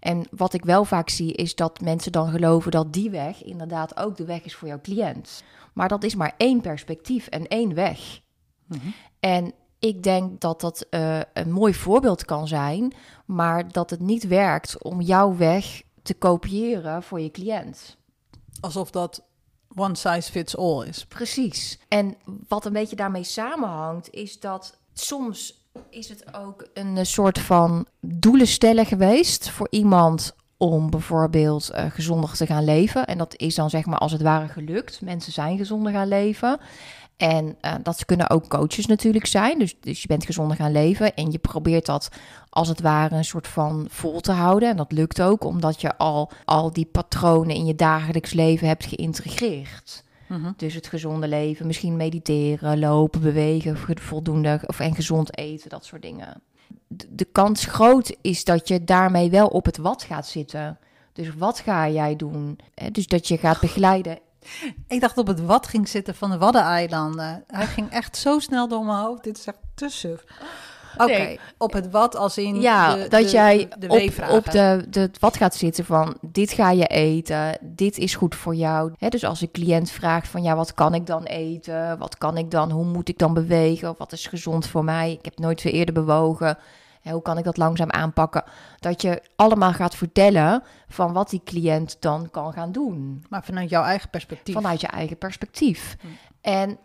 En 0.00 0.26
wat 0.30 0.52
ik 0.52 0.64
wel 0.64 0.84
vaak 0.84 1.08
zie 1.08 1.32
is 1.32 1.54
dat 1.54 1.80
mensen 1.80 2.12
dan 2.12 2.30
geloven 2.30 2.70
dat 2.70 2.92
die 2.92 3.10
weg 3.10 3.44
inderdaad 3.44 3.96
ook 3.96 4.16
de 4.16 4.24
weg 4.24 4.44
is 4.44 4.54
voor 4.54 4.68
jouw 4.68 4.80
cliënt. 4.82 5.42
Maar 5.76 5.88
dat 5.88 6.04
is 6.04 6.14
maar 6.14 6.34
één 6.36 6.60
perspectief 6.60 7.26
en 7.26 7.48
één 7.48 7.74
weg. 7.74 8.20
En 9.20 9.52
ik 9.78 10.02
denk 10.02 10.40
dat 10.40 10.60
dat 10.60 10.86
eh, 10.90 11.20
een 11.32 11.52
mooi 11.52 11.74
voorbeeld 11.74 12.24
kan 12.24 12.48
zijn, 12.48 12.92
maar 13.26 13.72
dat 13.72 13.90
het 13.90 14.00
niet 14.00 14.26
werkt 14.26 14.82
om 14.82 15.00
jouw 15.00 15.36
weg 15.36 15.82
te 16.02 16.14
kopiëren 16.14 17.02
voor 17.02 17.20
je 17.20 17.30
cliënt. 17.30 17.96
Alsof 18.60 18.90
dat 18.90 19.22
one 19.74 19.94
size 19.94 20.30
fits 20.30 20.56
all 20.56 20.86
is. 20.86 21.06
Precies. 21.06 21.78
En 21.88 22.16
wat 22.48 22.64
een 22.64 22.72
beetje 22.72 22.96
daarmee 22.96 23.24
samenhangt, 23.24 24.10
is 24.10 24.40
dat 24.40 24.78
soms 24.92 25.64
is 25.90 26.08
het 26.08 26.34
ook 26.34 26.68
een 26.74 26.96
eh, 26.96 27.04
soort 27.04 27.38
van 27.38 27.86
doelen 28.00 28.46
stellen 28.46 28.86
geweest 28.86 29.50
voor 29.50 29.66
iemand 29.70 30.34
om 30.58 30.90
bijvoorbeeld 30.90 31.70
eh, 31.70 31.84
gezonder 31.88 32.32
te 32.32 32.46
gaan 32.46 32.64
leven. 32.64 33.06
En 33.06 33.18
dat 33.18 33.34
is 33.36 33.54
dan 33.54 33.70
zeg 33.70 33.86
maar 33.86 33.98
als 33.98 34.12
het 34.12 34.22
ware 34.22 34.48
gelukt. 34.48 35.00
Mensen 35.00 35.32
zijn 35.32 35.56
gezonder 35.56 35.92
gaan 35.92 36.08
leven. 36.08 36.58
En 37.16 37.56
eh, 37.60 37.74
dat 37.82 38.04
kunnen 38.04 38.30
ook 38.30 38.48
coaches 38.48 38.86
natuurlijk 38.86 39.26
zijn. 39.26 39.58
Dus, 39.58 39.74
dus 39.80 40.02
je 40.02 40.08
bent 40.08 40.24
gezonder 40.24 40.56
gaan 40.56 40.72
leven 40.72 41.14
en 41.14 41.30
je 41.30 41.38
probeert 41.38 41.86
dat 41.86 42.08
als 42.48 42.68
het 42.68 42.80
ware 42.80 43.16
een 43.16 43.24
soort 43.24 43.46
van 43.48 43.86
vol 43.90 44.20
te 44.20 44.32
houden. 44.32 44.68
En 44.68 44.76
dat 44.76 44.92
lukt 44.92 45.22
ook 45.22 45.44
omdat 45.44 45.80
je 45.80 45.96
al, 45.96 46.30
al 46.44 46.72
die 46.72 46.86
patronen 46.92 47.54
in 47.56 47.66
je 47.66 47.74
dagelijks 47.74 48.32
leven 48.32 48.68
hebt 48.68 48.84
geïntegreerd. 48.86 50.04
Dus 50.56 50.74
het 50.74 50.86
gezonde 50.86 51.28
leven, 51.28 51.66
misschien 51.66 51.96
mediteren, 51.96 52.78
lopen, 52.78 53.20
bewegen, 53.20 53.76
vo- 53.76 53.92
voldoende 53.94 54.60
of 54.66 54.80
en 54.80 54.94
gezond 54.94 55.38
eten, 55.38 55.70
dat 55.70 55.84
soort 55.84 56.02
dingen. 56.02 56.42
De, 56.88 57.24
kans 57.24 57.64
groot 57.64 58.16
is 58.20 58.44
dat 58.44 58.68
je 58.68 58.84
daarmee 58.84 59.30
wel 59.30 59.46
op 59.46 59.64
het 59.64 59.76
wat 59.76 60.02
gaat 60.02 60.26
zitten. 60.26 60.78
Dus 61.12 61.34
wat 61.34 61.58
ga 61.58 61.88
jij 61.88 62.16
doen? 62.16 62.58
Hè, 62.74 62.90
Dus 62.90 63.06
dat 63.06 63.28
je 63.28 63.38
gaat 63.38 63.60
begeleiden. 63.60 64.18
Ik 64.86 65.00
dacht 65.00 65.18
op 65.18 65.26
het 65.26 65.44
wat 65.44 65.66
ging 65.66 65.88
zitten 65.88 66.14
van 66.14 66.30
de 66.30 66.38
Waddeneilanden. 66.38 67.44
Hij 67.46 67.66
ging 67.66 67.90
echt 67.90 68.16
zo 68.16 68.38
snel 68.38 68.68
door 68.68 68.84
mijn 68.84 68.98
hoofd. 68.98 69.24
Dit 69.24 69.38
is 69.38 69.46
echt 69.46 69.58
te 69.74 69.88
suf. 69.88 70.24
Oké, 70.96 71.12
Nee. 71.12 71.40
op 71.58 71.72
het 71.72 71.90
wat 71.90 72.16
als 72.16 72.38
in 72.38 72.60
Ja, 72.60 72.94
de, 72.94 73.08
dat 73.08 73.22
de- 73.22 73.28
jij 73.30 73.68
de 73.78 73.88
op, 74.30 74.50
de, 74.50 74.86
de 74.90 75.10
wat 75.20 75.36
gaat 75.36 75.54
zitten 75.54 75.84
van 75.84 76.16
dit 76.20 76.50
ga 76.52 76.70
je 76.70 76.86
eten, 76.86 77.58
dit 77.60 77.98
is 77.98 78.14
goed 78.14 78.34
voor 78.34 78.54
jou. 78.54 78.92
Hè, 78.98 79.08
dus 79.08 79.24
als 79.24 79.40
een 79.40 79.50
cliënt 79.50 79.90
vraagt 79.90 80.28
van 80.28 80.42
ja, 80.42 80.56
wat 80.56 80.74
kan 80.74 80.94
ik 80.94 81.06
dan 81.06 81.22
eten? 81.24 81.98
Wat 81.98 82.18
kan 82.18 82.36
ik 82.36 82.50
dan? 82.50 82.70
Hoe 82.70 82.84
moet 82.84 83.08
ik 83.08 83.18
dan 83.18 83.34
bewegen? 83.34 83.94
Wat 83.98 84.12
is 84.12 84.26
gezond 84.26 84.66
voor 84.66 84.84
mij? 84.84 85.12
Ik 85.12 85.24
heb 85.24 85.38
nooit 85.38 85.62
weer 85.62 85.72
eerder 85.72 85.94
bewogen. 85.94 86.58
Hè, 87.00 87.12
hoe 87.12 87.22
kan 87.22 87.38
ik 87.38 87.44
dat 87.44 87.56
langzaam 87.56 87.90
aanpakken? 87.90 88.44
Dat 88.78 89.02
je 89.02 89.22
allemaal 89.36 89.72
gaat 89.72 89.94
vertellen 89.94 90.62
van 90.88 91.12
wat 91.12 91.30
die 91.30 91.40
cliënt 91.44 91.96
dan 92.00 92.28
kan 92.30 92.52
gaan 92.52 92.72
doen. 92.72 93.24
Maar 93.28 93.44
vanuit 93.44 93.70
jouw 93.70 93.82
eigen 93.82 94.10
perspectief. 94.10 94.54
Vanuit 94.54 94.80
je 94.80 94.86
eigen 94.86 95.18
perspectief. 95.18 95.96
En 96.40 96.78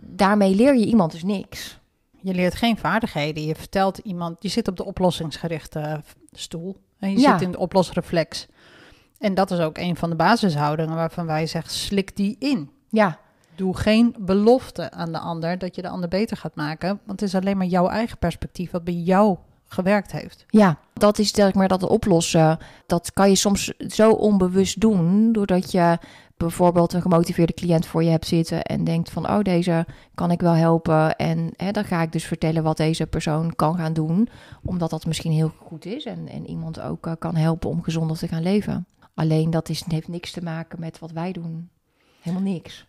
daarmee 0.00 0.54
leer 0.54 0.74
je 0.76 0.86
iemand 0.86 1.12
dus 1.12 1.22
niks. 1.22 1.78
Je 2.22 2.34
leert 2.34 2.54
geen 2.54 2.78
vaardigheden. 2.78 3.44
Je 3.44 3.54
vertelt 3.54 3.98
iemand, 3.98 4.36
je 4.40 4.48
zit 4.48 4.68
op 4.68 4.76
de 4.76 4.84
oplossingsgerichte 4.84 5.78
eh, 5.78 5.94
stoel. 6.32 6.76
En 6.98 7.10
je 7.12 7.18
Ja. 7.18 7.32
zit 7.32 7.40
in 7.46 7.50
de 7.52 7.58
oplosreflex. 7.58 8.46
En 9.18 9.34
dat 9.34 9.50
is 9.50 9.58
ook 9.58 9.78
een 9.78 9.96
van 9.96 10.10
de 10.10 10.16
basishoudingen 10.16 10.94
waarvan 10.94 11.26
wij 11.26 11.46
zeggen, 11.46 11.72
slik 11.72 12.16
die 12.16 12.36
in. 12.38 12.70
Ja, 12.88 13.18
Doe 13.54 13.76
geen 13.76 14.14
belofte 14.18 14.90
aan 14.90 15.12
de 15.12 15.18
ander 15.18 15.58
dat 15.58 15.74
je 15.76 15.82
de 15.82 15.88
ander 15.88 16.08
beter 16.08 16.36
gaat 16.36 16.54
maken. 16.54 16.88
Want 16.88 17.20
het 17.20 17.28
is 17.28 17.34
alleen 17.34 17.56
maar 17.56 17.66
jouw 17.66 17.88
eigen 17.88 18.18
perspectief 18.18 18.70
wat 18.70 18.84
bij 18.84 18.94
jou 18.94 19.36
gewerkt 19.66 20.12
heeft. 20.12 20.44
Ja, 20.48 20.78
dat 20.92 21.18
is 21.18 21.30
zeg 21.30 21.54
maar 21.54 21.68
dat 21.68 21.82
oplossen. 21.82 22.58
Dat 22.86 23.12
kan 23.12 23.28
je 23.28 23.34
soms 23.34 23.72
zo 23.78 24.10
onbewust 24.10 24.80
doen, 24.80 25.32
doordat 25.32 25.72
je 25.72 25.98
bijvoorbeeld 26.42 26.92
een 26.92 27.02
gemotiveerde 27.02 27.54
cliënt 27.54 27.86
voor 27.86 28.02
je 28.02 28.10
hebt 28.10 28.26
zitten 28.26 28.62
en 28.62 28.84
denkt 28.84 29.10
van, 29.10 29.28
oh, 29.28 29.40
deze 29.40 29.86
kan 30.14 30.30
ik 30.30 30.40
wel 30.40 30.52
helpen. 30.52 31.16
En 31.16 31.52
hè, 31.56 31.70
dan 31.70 31.84
ga 31.84 32.02
ik 32.02 32.12
dus 32.12 32.24
vertellen 32.24 32.62
wat 32.62 32.76
deze 32.76 33.06
persoon 33.06 33.54
kan 33.56 33.76
gaan 33.76 33.92
doen, 33.92 34.28
omdat 34.62 34.90
dat 34.90 35.06
misschien 35.06 35.32
heel 35.32 35.52
goed 35.58 35.84
is 35.84 36.04
en, 36.04 36.28
en 36.28 36.46
iemand 36.46 36.80
ook 36.80 37.06
eh, 37.06 37.12
kan 37.18 37.36
helpen 37.36 37.70
om 37.70 37.82
gezonder 37.82 38.18
te 38.18 38.28
gaan 38.28 38.42
leven. 38.42 38.86
Alleen 39.14 39.50
dat 39.50 39.68
is, 39.68 39.84
heeft 39.88 40.08
niks 40.08 40.30
te 40.30 40.42
maken 40.42 40.80
met 40.80 40.98
wat 40.98 41.10
wij 41.10 41.32
doen. 41.32 41.70
Helemaal 42.20 42.52
niks. 42.52 42.86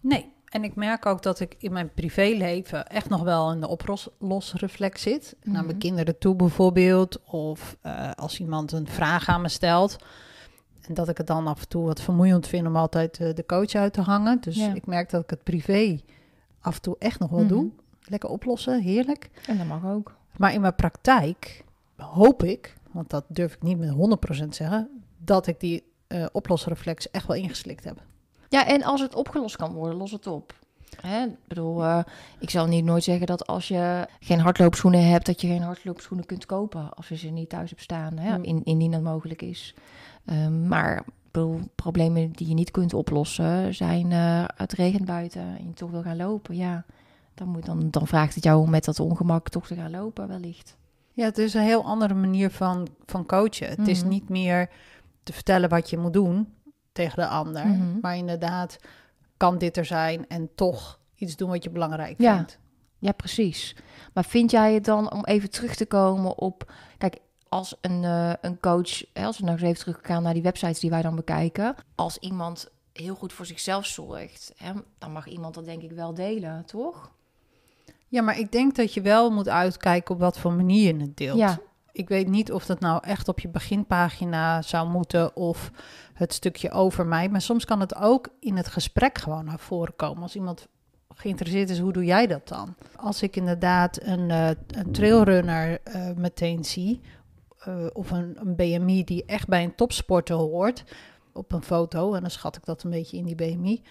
Nee. 0.00 0.32
En 0.50 0.64
ik 0.64 0.74
merk 0.74 1.06
ook 1.06 1.22
dat 1.22 1.40
ik 1.40 1.54
in 1.58 1.72
mijn 1.72 1.94
privéleven 1.94 2.86
echt 2.86 3.08
nog 3.08 3.22
wel 3.22 3.52
in 3.52 3.60
de 3.60 3.68
oplosreflex 3.68 5.02
zit. 5.02 5.36
Naar 5.42 5.64
mijn 5.64 5.78
kinderen 5.78 6.18
toe 6.18 6.36
bijvoorbeeld. 6.36 7.24
Of 7.24 7.76
eh, 7.80 8.10
als 8.14 8.40
iemand 8.40 8.72
een 8.72 8.86
vraag 8.86 9.28
aan 9.28 9.40
me 9.42 9.48
stelt. 9.48 9.96
En 10.88 10.94
dat 10.94 11.08
ik 11.08 11.16
het 11.18 11.26
dan 11.26 11.46
af 11.46 11.60
en 11.60 11.68
toe 11.68 11.84
wat 11.84 12.00
vermoeiend 12.00 12.46
vind 12.46 12.66
om 12.66 12.76
altijd 12.76 13.18
eh, 13.20 13.34
de 13.34 13.46
coach 13.46 13.74
uit 13.74 13.92
te 13.92 14.00
hangen. 14.00 14.40
Dus 14.40 14.56
Ja. 14.56 14.74
ik 14.74 14.86
merk 14.86 15.10
dat 15.10 15.22
ik 15.22 15.30
het 15.30 15.42
privé 15.42 16.00
af 16.60 16.74
en 16.76 16.82
toe 16.82 16.96
echt 16.98 17.18
nog 17.20 17.30
wel 17.30 17.38
Mhm. 17.40 17.48
doe. 17.48 17.70
Lekker 18.04 18.28
oplossen, 18.28 18.82
heerlijk. 18.82 19.30
En 19.46 19.58
dat 19.58 19.66
mag 19.66 19.84
ook. 19.86 20.14
Maar 20.36 20.52
in 20.52 20.60
mijn 20.60 20.74
praktijk 20.74 21.64
hoop 21.96 22.42
ik 22.42 22.78
want 22.90 23.10
dat 23.10 23.24
durf 23.28 23.54
ik 23.54 23.62
niet 23.62 23.78
met 23.78 23.90
100% 23.90 24.54
zeggen, 24.54 25.02
dat 25.24 25.46
ik 25.46 25.60
die 25.60 25.82
uh, 26.08 26.26
oplosreflex 26.32 27.10
echt 27.10 27.26
wel 27.26 27.36
ingeslikt 27.36 27.84
heb. 27.84 28.02
Ja, 28.48 28.66
en 28.66 28.82
als 28.82 29.00
het 29.00 29.14
opgelost 29.14 29.56
kan 29.56 29.72
worden, 29.72 29.96
los 29.98 30.10
het 30.10 30.26
op. 30.26 30.54
Hè? 31.00 31.24
Ik 31.24 31.36
bedoel, 31.48 31.82
uh, 31.82 31.98
ik 32.38 32.50
zal 32.50 32.66
niet 32.66 32.84
nooit 32.84 33.04
zeggen 33.04 33.26
dat 33.26 33.46
als 33.46 33.68
je 33.68 34.06
geen 34.20 34.40
hardloopschoenen 34.40 35.08
hebt, 35.08 35.26
dat 35.26 35.40
je 35.40 35.46
geen 35.46 35.62
hardloopschoenen 35.62 36.26
kunt 36.26 36.46
kopen 36.46 36.94
als 36.94 37.08
je 37.08 37.16
ze 37.16 37.28
niet 37.28 37.48
thuis 37.48 37.70
hebt 37.70 37.82
staan, 37.82 38.18
hè? 38.18 38.38
In, 38.42 38.64
indien 38.64 38.90
dat 38.90 39.02
mogelijk 39.02 39.42
is. 39.42 39.74
Um, 40.30 40.68
maar 40.68 41.04
bedoel, 41.30 41.60
problemen 41.74 42.30
die 42.32 42.48
je 42.48 42.54
niet 42.54 42.70
kunt 42.70 42.94
oplossen 42.94 43.74
zijn 43.74 44.10
uh, 44.10 44.44
het 44.56 44.72
regent 44.72 45.04
buiten 45.04 45.40
en 45.40 45.66
je 45.66 45.72
toch 45.72 45.90
wil 45.90 46.02
gaan 46.02 46.16
lopen. 46.16 46.56
Ja, 46.56 46.84
dan, 47.34 47.48
moet, 47.48 47.66
dan, 47.66 47.90
dan 47.90 48.06
vraagt 48.06 48.34
het 48.34 48.44
jou 48.44 48.60
om 48.60 48.70
met 48.70 48.84
dat 48.84 49.00
ongemak 49.00 49.48
toch 49.48 49.66
te 49.66 49.74
gaan 49.74 49.90
lopen, 49.90 50.28
wellicht. 50.28 50.76
Ja, 51.12 51.24
het 51.24 51.38
is 51.38 51.54
een 51.54 51.62
heel 51.62 51.84
andere 51.84 52.14
manier 52.14 52.50
van, 52.50 52.88
van 53.06 53.26
coachen. 53.26 53.68
Het 53.68 53.78
mm 53.78 53.84
-hmm. 53.84 53.92
is 53.92 54.02
niet 54.02 54.28
meer 54.28 54.70
te 55.22 55.32
vertellen 55.32 55.68
wat 55.68 55.90
je 55.90 55.98
moet 55.98 56.12
doen 56.12 56.52
tegen 56.92 57.16
de 57.16 57.28
ander, 57.28 57.66
Mm 57.66 57.80
-hmm. 57.80 57.98
maar 58.00 58.16
inderdaad 58.16 58.78
kan 59.36 59.58
dit 59.58 59.76
er 59.76 59.84
zijn 59.84 60.28
en 60.28 60.50
toch 60.54 60.98
iets 61.14 61.36
doen 61.36 61.48
wat 61.48 61.64
je 61.64 61.70
belangrijk 61.70 62.20
ja. 62.20 62.36
vindt. 62.36 62.58
Ja, 62.98 63.12
precies. 63.12 63.76
Maar 64.12 64.24
vind 64.24 64.50
jij 64.50 64.74
het 64.74 64.84
dan, 64.84 65.12
om 65.12 65.24
even 65.24 65.50
terug 65.50 65.74
te 65.74 65.86
komen 65.86 66.38
op... 66.38 66.72
Kijk, 66.98 67.18
als 67.50 67.74
een, 67.80 68.02
uh, 68.02 68.32
een 68.40 68.60
coach, 68.60 69.04
hè, 69.12 69.24
als 69.24 69.38
we 69.38 69.44
nog 69.44 69.54
eens 69.54 69.62
even 69.62 69.78
teruggaan 69.78 70.22
naar 70.22 70.34
die 70.34 70.42
websites 70.42 70.80
die 70.80 70.90
wij 70.90 71.02
dan 71.02 71.16
bekijken... 71.16 71.74
als 71.94 72.18
iemand 72.18 72.70
heel 72.92 73.14
goed 73.14 73.32
voor 73.32 73.46
zichzelf 73.46 73.86
zorgt, 73.86 74.52
hè, 74.56 74.72
dan 74.98 75.12
mag 75.12 75.26
iemand 75.26 75.54
dat 75.54 75.64
denk 75.64 75.82
ik 75.82 75.90
wel 75.90 76.14
delen, 76.14 76.64
toch? 76.64 77.10
Ja, 78.08 78.22
maar 78.22 78.38
ik 78.38 78.52
denk 78.52 78.76
dat 78.76 78.94
je 78.94 79.00
wel 79.00 79.30
moet 79.30 79.48
uitkijken 79.48 80.14
op 80.14 80.20
wat 80.20 80.38
voor 80.38 80.52
manier 80.52 80.94
je 80.94 81.00
het 81.00 81.16
deelt. 81.16 81.38
Ja. 81.38 81.58
Ik 81.92 82.08
weet 82.08 82.28
niet 82.28 82.52
of 82.52 82.66
dat 82.66 82.80
nou 82.80 83.04
echt 83.04 83.28
op 83.28 83.40
je 83.40 83.48
beginpagina 83.48 84.62
zou 84.62 84.88
moeten 84.88 85.36
of 85.36 85.70
het 86.14 86.32
stukje 86.32 86.70
over 86.70 87.06
mij. 87.06 87.28
Maar 87.28 87.40
soms 87.40 87.64
kan 87.64 87.80
het 87.80 87.94
ook 87.96 88.28
in 88.40 88.56
het 88.56 88.68
gesprek 88.68 89.18
gewoon 89.18 89.44
naar 89.44 89.58
voren 89.58 89.96
komen. 89.96 90.22
Als 90.22 90.34
iemand 90.34 90.66
geïnteresseerd 91.14 91.70
is, 91.70 91.78
hoe 91.78 91.92
doe 91.92 92.04
jij 92.04 92.26
dat 92.26 92.48
dan? 92.48 92.74
Als 92.96 93.22
ik 93.22 93.36
inderdaad 93.36 94.02
een, 94.02 94.28
uh, 94.28 94.48
een 94.48 94.92
trailrunner 94.92 95.80
uh, 95.94 96.10
meteen 96.16 96.64
zie, 96.64 97.00
uh, 97.68 97.86
of 97.92 98.10
een, 98.10 98.36
een, 98.40 98.56
BMI 98.56 99.04
die 99.04 99.24
echt 99.24 99.48
bij 99.48 99.64
een 99.64 99.74
topsporter 99.74 100.36
hoort, 100.36 100.84
op 101.32 101.52
een 101.52 101.62
foto, 101.62 102.14
en 102.14 102.20
dan 102.20 102.30
schat 102.30 102.56
ik 102.56 102.64
dat 102.64 102.82
een 102.82 102.90
beetje 102.90 103.16
in 103.16 103.24
die 103.24 103.34
BMI, 103.34 103.82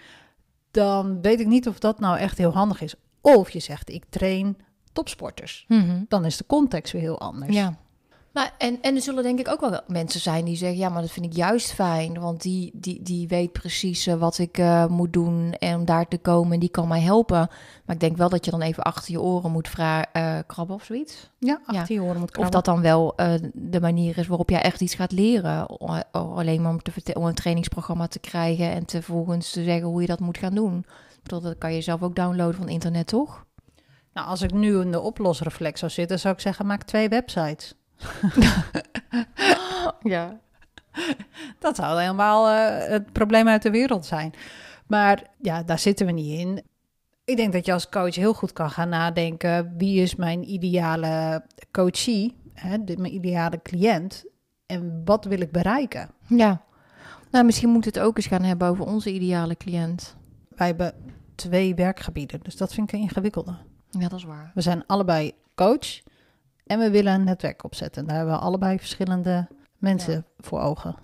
dan 0.72 1.22
weet 1.22 1.40
ik 1.40 1.48
niet 1.48 1.68
of 1.68 1.80
dat 1.80 2.00
nou 2.00 2.18
echt 2.18 2.38
heel 2.38 2.54
handig 2.54 2.82
is. 2.82 2.96
Of 3.22 3.50
je 3.50 3.60
zegt, 3.60 3.90
ik 3.90 4.06
train 4.10 4.58
topsporters. 4.94 5.66
Mm 5.68 5.82
-hmm. 5.82 6.06
Dan 6.08 6.26
is 6.26 6.38
de 6.38 6.46
context 6.46 6.94
weer 6.94 7.02
heel 7.02 7.20
anders. 7.20 7.56
Ja. 7.56 7.78
Maar, 8.40 8.54
en, 8.58 8.82
en 8.82 8.96
er 8.96 9.02
zullen 9.02 9.24
denk 9.24 9.40
ik 9.40 9.48
ook 9.48 9.60
wel 9.60 9.82
mensen 9.88 10.20
zijn 10.20 10.46
die 10.46 10.56
zeggen... 10.56 10.78
ja, 10.78 10.90
maar 10.90 11.02
dat 11.02 11.12
vind 11.12 11.26
ik 11.26 11.34
juist 11.34 11.72
fijn... 11.74 12.20
want 12.20 12.42
die, 12.42 12.72
die, 12.74 13.02
die 13.04 13.28
weet 13.28 13.52
precies 13.52 14.08
uh, 14.08 14.16
wat 14.16 14.38
ik 14.38 14.58
uh, 14.58 14.86
moet 14.86 15.14
doen 15.14 15.54
en 15.54 15.76
om 15.76 15.86
daar 15.86 16.08
te 16.08 16.18
komen... 16.18 16.54
en 16.54 16.60
die 16.60 16.70
kan 16.70 16.88
mij 16.88 17.02
helpen. 17.02 17.50
Maar 17.86 17.96
ik 17.96 18.00
denk 18.00 18.18
wel 18.18 18.30
dat 18.30 18.46
je 18.46 18.52
dan 18.52 18.62
even 18.62 18.84
achter 18.84 19.12
je 19.12 19.22
oren 19.22 19.52
moet 19.52 19.68
vragen, 19.68 20.10
uh, 20.18 20.38
krabben 20.48 20.76
of 20.76 20.84
zoiets. 20.84 21.30
Ja, 21.40 21.60
achter 21.66 21.96
ja. 21.96 22.02
je 22.02 22.08
oren 22.08 22.20
moet 22.20 22.32
krabben. 22.32 22.56
Of 22.56 22.64
dat 22.64 22.76
dan 22.76 22.82
wel 22.82 23.14
de 23.54 23.82
manier 23.82 24.18
is 24.18 24.28
waarop 24.28 24.50
jij 24.50 24.62
echt 24.62 24.82
iets 24.82 24.96
gaat 24.96 25.12
leren. 25.12 25.68
Alleen 26.12 26.62
maar 26.62 26.72
om, 26.72 26.82
te, 26.82 27.14
om 27.14 27.26
een 27.26 27.34
trainingsprogramma 27.34 28.08
te 28.08 28.20
krijgen... 28.20 28.72
en 28.72 28.86
te 28.86 29.02
vervolgens 29.02 29.52
te 29.52 29.64
zeggen 29.64 29.88
hoe 29.88 30.02
je 30.02 30.08
dat 30.08 30.20
moet 30.20 30.38
gaan 30.38 30.56
doen. 30.56 30.86
Bedoel, 31.24 31.42
dat 31.42 31.58
kan 31.58 31.74
je 31.74 31.82
zelf 31.82 32.04
ook 32.04 32.16
downloaden 32.16 32.56
van 32.56 32.70
internet, 32.70 33.08
toch? 33.08 33.46
Nou, 34.14 34.28
als 34.28 34.42
ik 34.42 34.54
nu 34.54 34.80
in 34.80 34.92
de 34.92 35.02
oplosreflex 35.02 35.80
zou 35.80 35.92
zitten... 35.92 36.20
zou 36.20 36.34
ik 36.34 36.40
zeggen, 36.40 36.66
maak 36.66 36.84
twee 36.84 37.10
websites. 37.10 37.74
ja. 40.14 40.40
Dat 41.60 41.76
zou 41.76 42.00
helemaal 42.00 42.50
uh, 42.50 42.88
het 42.88 43.12
probleem 43.12 43.48
uit 43.48 43.62
de 43.62 43.72
wereld 43.72 44.06
zijn. 44.06 44.34
Maar 44.88 45.24
ja, 45.42 45.64
daar 45.64 45.80
zitten 45.80 46.06
we 46.06 46.12
niet 46.12 46.40
in. 46.40 46.64
Ik 47.26 47.38
denk 47.38 47.54
dat 47.54 47.66
je 47.66 47.74
als 47.74 47.90
coach 47.90 48.16
heel 48.16 48.34
goed 48.34 48.54
kan 48.54 48.72
gaan 48.72 48.90
nadenken: 48.90 49.74
wie 49.78 50.02
is 50.02 50.16
mijn 50.16 50.52
ideale 50.52 51.44
coachie, 51.72 52.36
hè, 52.54 52.84
de, 52.84 52.98
mijn 52.98 53.14
ideale 53.14 53.62
cliënt, 53.62 54.26
en 54.66 55.02
wat 55.06 55.26
wil 55.26 55.42
ik 55.42 55.52
bereiken? 55.52 56.10
Ja, 56.28 56.62
nou, 57.32 57.46
misschien 57.46 57.70
moet 57.70 57.86
het 57.86 58.00
ook 58.00 58.18
eens 58.18 58.28
gaan 58.28 58.44
hebben 58.44 58.68
over 58.68 58.86
onze 58.86 59.14
ideale 59.14 59.56
cliënt. 59.56 60.16
Wij 60.56 60.68
hebben 60.68 60.94
twee 61.36 61.76
werkgebieden, 61.76 62.40
dus 62.44 62.58
dat 62.58 62.74
vind 62.74 62.88
ik 62.88 62.94
een 62.94 63.06
ingewikkelde. 63.06 63.56
Ja, 63.90 64.08
dat 64.08 64.20
is 64.20 64.24
waar. 64.24 64.52
We 64.54 64.62
zijn 64.62 64.86
allebei 64.86 65.32
coach. 65.56 66.02
En 66.70 66.80
we 66.80 66.90
willen 66.90 67.14
een 67.14 67.24
netwerk 67.24 67.64
opzetten. 67.64 68.06
Daar 68.06 68.16
hebben 68.16 68.34
we 68.34 68.40
allebei 68.40 68.78
verschillende 68.78 69.48
mensen 69.78 70.14
ja. 70.14 70.24
voor 70.38 70.60
ogen. 70.60 70.96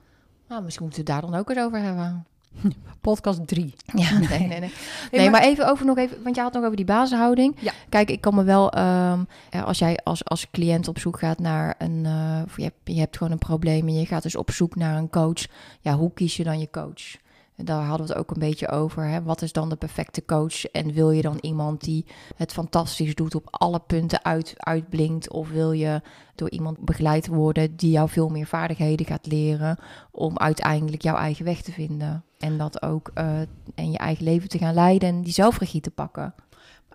Nou, 0.48 0.64
misschien 0.64 0.86
moeten 0.86 1.06
we 1.06 1.12
het 1.12 1.22
daar 1.22 1.32
dan 1.32 1.40
ook 1.40 1.50
eens 1.50 1.60
over 1.60 1.80
hebben. 1.80 2.26
Podcast 3.02 3.48
3. 3.48 3.74
Ja, 3.86 4.18
nee, 4.20 4.28
nee, 4.28 4.48
nee. 4.48 4.60
nee, 4.60 4.72
nee 5.12 5.30
maar 5.30 5.42
even 5.42 5.70
over 5.70 5.86
nog 5.86 5.98
even, 5.98 6.24
want 6.24 6.36
je 6.36 6.42
had 6.42 6.54
nog 6.54 6.64
over 6.64 6.76
die 6.76 6.86
basishouding. 6.86 7.56
Ja. 7.60 7.72
Kijk, 7.90 8.10
ik 8.10 8.22
kan 8.22 8.36
me 8.36 8.44
wel, 8.44 8.78
um, 8.78 9.28
als 9.64 9.80
jij 9.80 10.00
als, 10.04 10.26
als 10.26 10.50
cliënt 10.52 10.88
op 10.88 11.00
zoek 11.00 11.20
gaat 11.20 11.40
naar 11.40 11.76
een, 11.78 12.04
uh, 12.04 12.42
je, 12.56 12.64
hebt, 12.64 12.78
je 12.84 13.00
hebt 13.00 13.18
gewoon 13.18 13.32
een 13.32 13.38
probleem 13.38 13.88
en 13.88 13.94
je 13.94 14.06
gaat 14.06 14.24
dus 14.24 14.36
op 14.36 14.52
zoek 14.52 14.76
naar 14.76 14.98
een 14.98 15.10
coach. 15.10 15.46
Ja, 15.82 15.96
hoe 15.96 16.14
kies 16.14 16.38
je 16.38 16.44
dan 16.44 16.60
je 16.60 16.70
coach? 16.70 17.18
Daar 17.56 17.84
hadden 17.84 18.08
we 18.08 18.14
het 18.14 18.22
ook 18.22 18.32
een 18.32 18.40
beetje 18.40 18.70
over. 18.70 19.08
Hè? 19.08 19.24
Wat 19.24 19.42
is 19.42 19.52
dan 19.52 19.70
de 19.70 19.76
perfecte 19.76 20.26
coach? 20.26 20.66
En 20.66 20.94
wil 20.94 21.12
je 21.12 21.22
dan 21.22 21.38
iemand 21.42 21.84
die 21.84 22.06
het 22.36 22.52
fantastisch 22.52 23.16
doet, 23.16 23.36
op 23.36 23.48
alle 23.50 23.80
punten 23.80 24.24
uit, 24.24 24.54
uitblinkt? 24.58 25.32
Of 25.32 25.50
wil 25.50 25.72
je 25.72 26.02
door 26.36 26.50
iemand 26.50 26.80
begeleid 26.80 27.28
worden 27.28 27.76
die 27.76 27.92
jou 27.92 28.10
veel 28.10 28.30
meer 28.30 28.48
vaardigheden 28.48 29.06
gaat 29.06 29.26
leren 29.26 29.80
om 30.12 30.38
uiteindelijk 30.38 31.02
jouw 31.02 31.16
eigen 31.16 31.46
weg 31.46 31.62
te 31.62 31.72
vinden? 31.72 32.24
En 32.38 32.58
dat 32.58 32.82
ook 32.82 33.12
uh, 33.16 33.40
en 33.76 33.92
je 33.92 33.98
eigen 33.98 34.24
leven 34.24 34.50
te 34.50 34.58
gaan 34.58 34.74
leiden 34.74 35.10
en 35.10 35.22
die 35.22 35.34
zelfregie 35.34 35.82
te 35.82 35.92
pakken. 35.92 36.34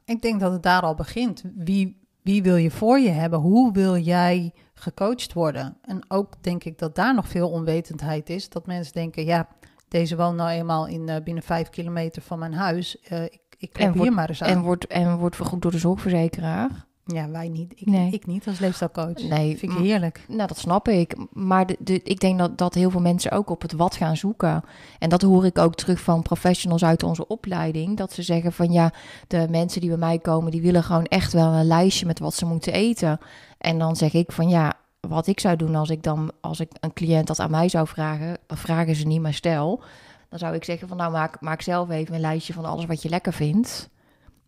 Ik 0.04 0.22
denk 0.22 0.40
dat 0.40 0.52
het 0.52 0.62
daar 0.62 0.82
al 0.82 0.94
begint. 0.94 1.42
Wie, 1.54 2.00
wie 2.22 2.42
wil 2.42 2.56
je 2.56 2.70
voor 2.70 2.98
je 2.98 3.08
hebben? 3.08 3.38
Hoe 3.38 3.72
wil 3.72 3.96
jij 3.96 4.52
gecoacht 4.74 5.32
worden? 5.32 5.76
En 5.82 6.04
ook 6.08 6.32
denk 6.40 6.64
ik 6.64 6.78
dat 6.78 6.94
daar 6.94 7.14
nog 7.14 7.28
veel 7.28 7.50
onwetendheid 7.50 8.30
is. 8.30 8.48
Dat 8.48 8.66
mensen 8.66 8.92
denken, 8.92 9.24
ja, 9.24 9.48
deze 9.90 10.16
woont 10.16 10.36
nou 10.36 10.50
eenmaal 10.50 10.86
in, 10.86 11.08
uh, 11.08 11.16
binnen 11.24 11.42
vijf 11.42 11.68
kilometer 11.68 12.22
van 12.22 12.38
mijn 12.38 12.54
huis. 12.54 12.96
Uh, 13.12 13.22
ik, 13.22 13.40
ik 13.58 13.72
klop 13.72 13.94
hier 13.94 14.12
maar 14.12 14.28
eens 14.28 14.42
aan. 14.42 14.48
En 14.48 14.60
wordt, 14.60 14.86
en 14.86 15.16
wordt 15.16 15.36
vergoed 15.36 15.62
door 15.62 15.70
de 15.70 15.78
zorgverzekeraar. 15.78 16.88
Ja, 17.04 17.30
wij 17.30 17.48
niet. 17.48 17.72
Ik, 17.76 17.86
Nee. 17.86 18.10
ik 18.10 18.26
niet 18.26 18.46
als 18.46 18.58
leefstijlcoach. 18.58 19.22
Nee, 19.22 19.58
Vind 19.58 19.72
ik 19.72 19.78
heerlijk. 19.78 20.24
Nou, 20.28 20.48
dat 20.48 20.58
snap 20.58 20.88
ik. 20.88 21.16
Maar 21.32 21.66
de, 21.66 21.76
de, 21.78 22.02
ik 22.02 22.20
denk 22.20 22.38
dat, 22.38 22.58
dat 22.58 22.74
heel 22.74 22.90
veel 22.90 23.00
mensen 23.00 23.30
ook 23.30 23.50
op 23.50 23.62
het 23.62 23.72
wat 23.72 23.96
gaan 23.96 24.16
zoeken. 24.16 24.64
En 24.98 25.08
dat 25.08 25.22
hoor 25.22 25.44
ik 25.44 25.58
ook 25.58 25.74
terug 25.74 26.00
van 26.00 26.22
professionals 26.22 26.84
uit 26.84 27.02
onze 27.02 27.26
opleiding. 27.26 27.96
Dat 27.96 28.12
ze 28.12 28.22
zeggen 28.22 28.52
van 28.52 28.72
ja, 28.72 28.92
de 29.26 29.46
mensen 29.50 29.80
die 29.80 29.90
bij 29.90 29.98
mij 29.98 30.18
komen, 30.18 30.50
die 30.50 30.62
willen 30.62 30.82
gewoon 30.82 31.04
echt 31.04 31.32
wel 31.32 31.52
een 31.52 31.66
lijstje 31.66 32.06
met 32.06 32.18
wat 32.18 32.34
ze 32.34 32.46
moeten 32.46 32.72
eten. 32.72 33.18
En 33.58 33.78
dan 33.78 33.96
zeg 33.96 34.12
ik 34.12 34.32
van 34.32 34.48
ja, 34.48 34.72
wat 35.00 35.26
ik 35.26 35.40
zou 35.40 35.56
doen 35.56 35.74
als 35.74 35.90
ik 35.90 36.02
dan, 36.02 36.32
als 36.40 36.60
ik 36.60 36.70
een 36.80 36.92
cliënt 36.92 37.26
dat 37.26 37.38
aan 37.38 37.50
mij 37.50 37.68
zou 37.68 37.86
vragen, 37.86 38.38
vragen 38.46 38.94
ze 38.94 39.06
niet, 39.06 39.20
maar 39.20 39.34
stel. 39.34 39.82
Dan 40.28 40.38
zou 40.38 40.54
ik 40.54 40.64
zeggen 40.64 40.88
van 40.88 40.96
nou, 40.96 41.12
maak, 41.12 41.40
maak 41.40 41.62
zelf 41.62 41.90
even 41.90 42.14
een 42.14 42.20
lijstje 42.20 42.52
van 42.52 42.64
alles 42.64 42.84
wat 42.84 43.02
je 43.02 43.08
lekker 43.08 43.32
vindt. 43.32 43.88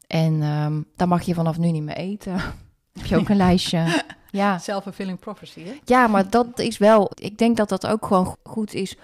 En 0.06 0.42
ehm, 0.42 0.80
dan 0.96 1.08
mag 1.08 1.22
je 1.22 1.34
vanaf 1.34 1.58
nu 1.58 1.70
niet 1.70 1.82
meer 1.82 1.96
eten. 1.96 2.32
Heb 2.98 3.04
je 3.04 3.16
ook 3.16 3.28
een 3.28 3.36
lijstje? 3.36 3.84
Ja. 4.32 4.58
Self-fulfilling 4.58 5.18
prophecy, 5.18 5.62
hè? 5.62 5.78
Ja, 5.84 6.06
maar 6.06 6.30
dat 6.30 6.58
is 6.58 6.78
wel. 6.78 7.10
Ik 7.14 7.38
denk 7.38 7.56
dat 7.56 7.68
dat 7.68 7.86
ook 7.86 8.06
gewoon 8.06 8.36
goed 8.42 8.74
is 8.74 8.96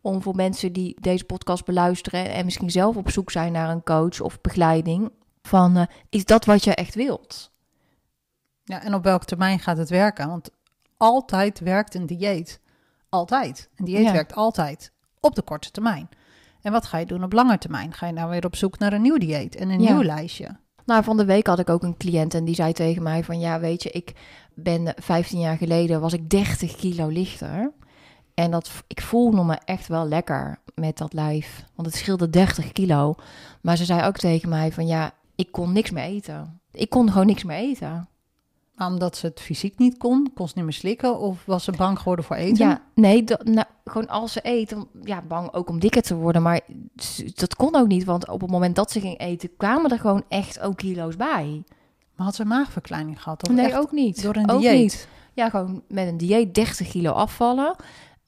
om 0.00 0.22
voor 0.22 0.34
mensen 0.34 0.72
die 0.72 0.96
deze 1.00 1.24
podcast 1.24 1.64
beluisteren 1.64 2.32
en 2.32 2.44
misschien 2.44 2.70
zelf 2.70 2.96
op 2.96 3.10
zoek 3.10 3.30
zijn 3.30 3.52
naar 3.52 3.70
een 3.70 3.82
coach 3.82 4.20
of 4.20 4.40
begeleiding. 4.40 5.10
Van 5.42 5.76
eh, 5.76 5.86
is 6.08 6.24
dat 6.24 6.44
wat 6.44 6.64
je 6.64 6.74
echt 6.74 6.94
wilt? 6.94 7.50
Ja, 8.64 8.82
en 8.82 8.94
op 8.94 9.04
welke 9.04 9.24
termijn 9.24 9.58
gaat 9.58 9.76
het 9.76 9.88
werken? 9.88 10.28
Want 10.28 10.50
altijd 10.96 11.60
werkt 11.60 11.94
een 11.94 12.06
dieet. 12.06 12.60
Altijd. 13.08 13.68
Een 13.76 13.84
dieet 13.84 14.04
Ja. 14.04 14.12
werkt 14.12 14.34
altijd. 14.34 14.92
Op 15.20 15.34
de 15.34 15.42
korte 15.42 15.70
termijn. 15.70 16.08
En 16.62 16.72
wat 16.72 16.86
ga 16.86 16.98
je 16.98 17.06
doen 17.06 17.24
op 17.24 17.32
lange 17.32 17.58
termijn? 17.58 17.92
Ga 17.92 18.06
je 18.06 18.12
nou 18.12 18.30
weer 18.30 18.44
op 18.44 18.56
zoek 18.56 18.78
naar 18.78 18.92
een 18.92 19.02
nieuw 19.02 19.18
dieet 19.18 19.56
en 19.56 19.68
een 19.70 19.80
Ja. 19.80 19.92
nieuw 19.92 20.02
lijstje? 20.02 20.56
Nou, 20.84 21.04
van 21.04 21.16
de 21.16 21.24
week 21.24 21.46
had 21.46 21.58
ik 21.58 21.68
ook 21.70 21.82
een 21.82 21.96
cliënt 21.96 22.34
en 22.34 22.44
die 22.44 22.54
zei 22.54 22.72
tegen 22.72 23.02
mij 23.02 23.24
van 23.24 23.38
ja, 23.40 23.60
weet 23.60 23.82
je, 23.82 23.90
ik 23.90 24.12
ben 24.54 24.86
eh, 24.86 25.02
15 25.02 25.38
jaar 25.38 25.56
geleden 25.56 26.00
was 26.00 26.12
ik 26.12 26.30
30 26.30 26.76
kilo 26.76 27.06
lichter. 27.08 27.72
En 28.34 28.50
dat, 28.50 28.70
ik 28.86 29.00
voelde 29.02 29.44
me 29.44 29.54
echt 29.64 29.86
wel 29.88 30.08
lekker 30.08 30.58
met 30.74 30.98
dat 30.98 31.12
lijf. 31.12 31.64
Want 31.74 31.88
het 31.88 31.96
scheelde 31.96 32.30
30 32.30 32.72
kilo. 32.72 33.14
Maar 33.60 33.76
ze 33.76 33.84
zei 33.84 34.06
ook 34.06 34.16
tegen 34.16 34.48
mij 34.48 34.72
van 34.72 34.86
ja, 34.86 35.12
ik 35.34 35.52
kon 35.52 35.72
niks 35.72 35.90
meer 35.90 36.04
eten. 36.04 36.60
Ik 36.72 36.90
kon 36.90 37.10
gewoon 37.10 37.26
niks 37.26 37.44
meer 37.44 37.56
eten. 37.56 38.08
Maar 38.76 38.86
Omdat 38.88 39.16
ze 39.16 39.26
het 39.26 39.40
fysiek 39.40 39.78
niet 39.78 39.96
kon, 39.98 40.30
kon 40.34 40.46
ze 40.48 40.52
niet 40.56 40.64
meer 40.64 40.72
slikken 40.72 41.18
of 41.18 41.44
was 41.46 41.64
ze 41.64 41.72
bang 41.72 41.98
geworden 41.98 42.24
voor 42.24 42.36
eten? 42.36 42.68
Ja, 42.68 42.82
nee, 42.94 43.24
dat, 43.24 43.44
nou, 43.44 43.66
gewoon 43.84 44.08
als 44.08 44.32
ze 44.32 44.40
eet, 44.42 44.70
dan- 44.70 44.88
ja, 45.02 45.22
bang 45.22 45.52
ook 45.52 45.68
om 45.68 45.78
dikker 45.80 46.02
te 46.02 46.14
worden. 46.14 46.42
Maar 46.42 46.60
dat 47.34 47.54
kon 47.56 47.74
ook 47.76 47.86
niet, 47.86 48.04
want 48.04 48.28
op 48.28 48.40
het 48.40 48.50
moment 48.50 48.76
dat 48.76 48.90
ze 48.90 49.00
ging 49.00 49.18
eten, 49.18 49.50
kwamen 49.56 49.90
er 49.90 49.98
gewoon 49.98 50.24
echt 50.28 50.60
ook 50.60 50.76
kilo's 50.76 51.16
bij. 51.16 51.64
Maar 52.16 52.26
had 52.26 52.34
ze 52.34 52.44
maagverkleining 52.44 53.22
gehad? 53.22 53.48
Of 53.48 53.54
nee, 53.54 53.78
ook 53.78 53.92
niet. 53.92 54.22
door 54.22 54.36
een 54.36 54.50
ook 54.50 54.60
dieet? 54.60 54.80
niet. 54.80 55.08
Ja, 55.32 55.48
gewoon 55.50 55.82
met 55.88 56.08
een 56.08 56.16
dieet 56.16 56.54
30 56.54 56.88
kilo 56.88 57.10
afvallen. 57.10 57.76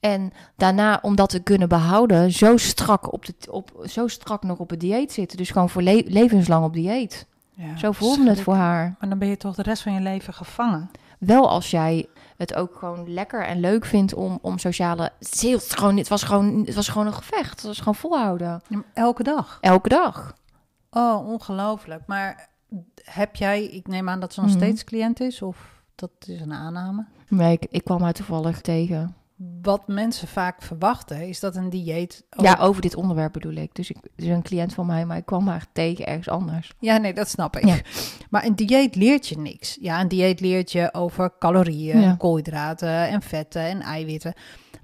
En 0.01 0.33
daarna, 0.57 0.99
om 1.03 1.17
dat 1.17 1.29
te 1.29 1.41
kunnen 1.43 1.69
behouden, 1.69 2.33
zo 2.33 2.57
strak, 2.57 3.13
op 3.13 3.27
de, 3.27 3.35
op, 3.51 3.71
zo 3.89 4.07
strak 4.09 4.43
nog 4.43 4.59
op 4.59 4.71
het 4.71 4.81
dieet 4.81 5.13
zitten. 5.13 5.37
Dus 5.37 5.51
gewoon 5.51 5.69
voor 5.71 5.83
le- 5.83 6.03
levenslang 6.05 6.65
op 6.65 6.73
dieet. 6.73 7.27
Ja, 7.61 7.77
Zo 7.77 7.93
voelde 7.93 8.29
het 8.29 8.41
voor 8.41 8.55
haar. 8.55 8.97
Maar 9.01 9.09
dan 9.09 9.19
ben 9.19 9.29
je 9.29 9.37
toch 9.37 9.55
de 9.55 9.63
rest 9.63 9.83
van 9.83 9.93
je 9.93 10.01
leven 10.01 10.35
gevangen. 10.35 10.91
Wel 11.19 11.49
als 11.51 11.71
jij 11.71 12.07
het 12.37 12.55
ook 12.55 12.77
gewoon 12.77 13.13
lekker 13.13 13.45
en 13.47 13.61
leuk 13.61 13.85
vindt 13.85 14.15
om, 14.15 14.39
om 14.43 14.59
sociale... 14.59 15.11
Het, 15.19 15.65
gewoon, 15.75 15.97
het, 15.97 16.09
was 16.09 16.23
gewoon, 16.23 16.63
het 16.65 16.75
was 16.75 16.89
gewoon 16.89 17.07
een 17.07 17.13
gevecht. 17.15 17.51
Het 17.51 17.63
was 17.63 17.79
gewoon 17.79 17.95
volhouden. 17.95 18.63
Elke 18.95 19.23
dag. 19.23 19.59
Elke 19.61 19.89
dag. 19.89 20.35
Oh, 20.91 21.29
ongelooflijk. 21.29 22.03
Maar 22.07 22.49
heb 23.05 23.37
jij, 23.37 23.65
ik 23.65 23.87
neem 23.87 24.09
aan 24.09 24.21
dat 24.21 24.33
ze 24.33 24.41
nog 24.41 24.49
Mhm. 24.49 24.59
steeds 24.59 24.85
cliënt 24.85 25.21
is, 25.21 25.43
of 25.43 25.83
dat 25.95 26.11
is 26.27 26.41
een 26.41 26.53
aanname. 26.53 27.07
Nee, 27.29 27.53
ik, 27.53 27.67
ik 27.71 27.85
kwam 27.85 28.03
haar 28.03 28.13
toevallig 28.13 28.61
tegen. 28.61 29.15
Wat 29.63 29.89
mensen 29.89 30.29
vaak 30.29 30.63
verwachten 30.63 31.29
is 31.29 31.41
dat 31.41 31.57
een 31.57 31.71
dieet. 31.71 32.25
ook- 32.37 32.45
Ja, 32.45 32.57
over 32.61 32.83
dit 32.83 32.95
onderwerp 32.95 33.33
bedoel 33.33 33.53
ik. 33.55 33.75
Dus 33.75 33.91
ik 33.91 33.97
is 34.17 34.27
een 34.27 34.43
cliënt 34.43 34.75
van 34.75 34.87
mij, 34.87 35.07
maar 35.07 35.17
ik 35.17 35.27
kwam 35.27 35.47
haar 35.49 35.67
tegen 35.73 36.07
ergens 36.07 36.29
anders. 36.29 36.73
Ja, 36.79 36.97
nee, 36.97 37.13
dat 37.15 37.29
snap 37.29 37.57
ik. 37.57 37.65
Ja. 37.65 37.77
Maar 38.31 38.45
een 38.45 38.55
dieet 38.55 38.95
leert 38.97 39.27
je 39.29 39.39
niks. 39.39 39.79
Ja, 39.81 40.01
een 40.01 40.09
dieet 40.09 40.41
leert 40.41 40.73
je 40.73 40.95
over 40.95 41.33
calorieën, 41.39 42.01
Ja. 42.01 42.15
koolhydraten 42.15 43.09
en 43.09 43.23
vetten 43.23 43.63
en 43.63 43.81
eiwitten. 43.81 44.33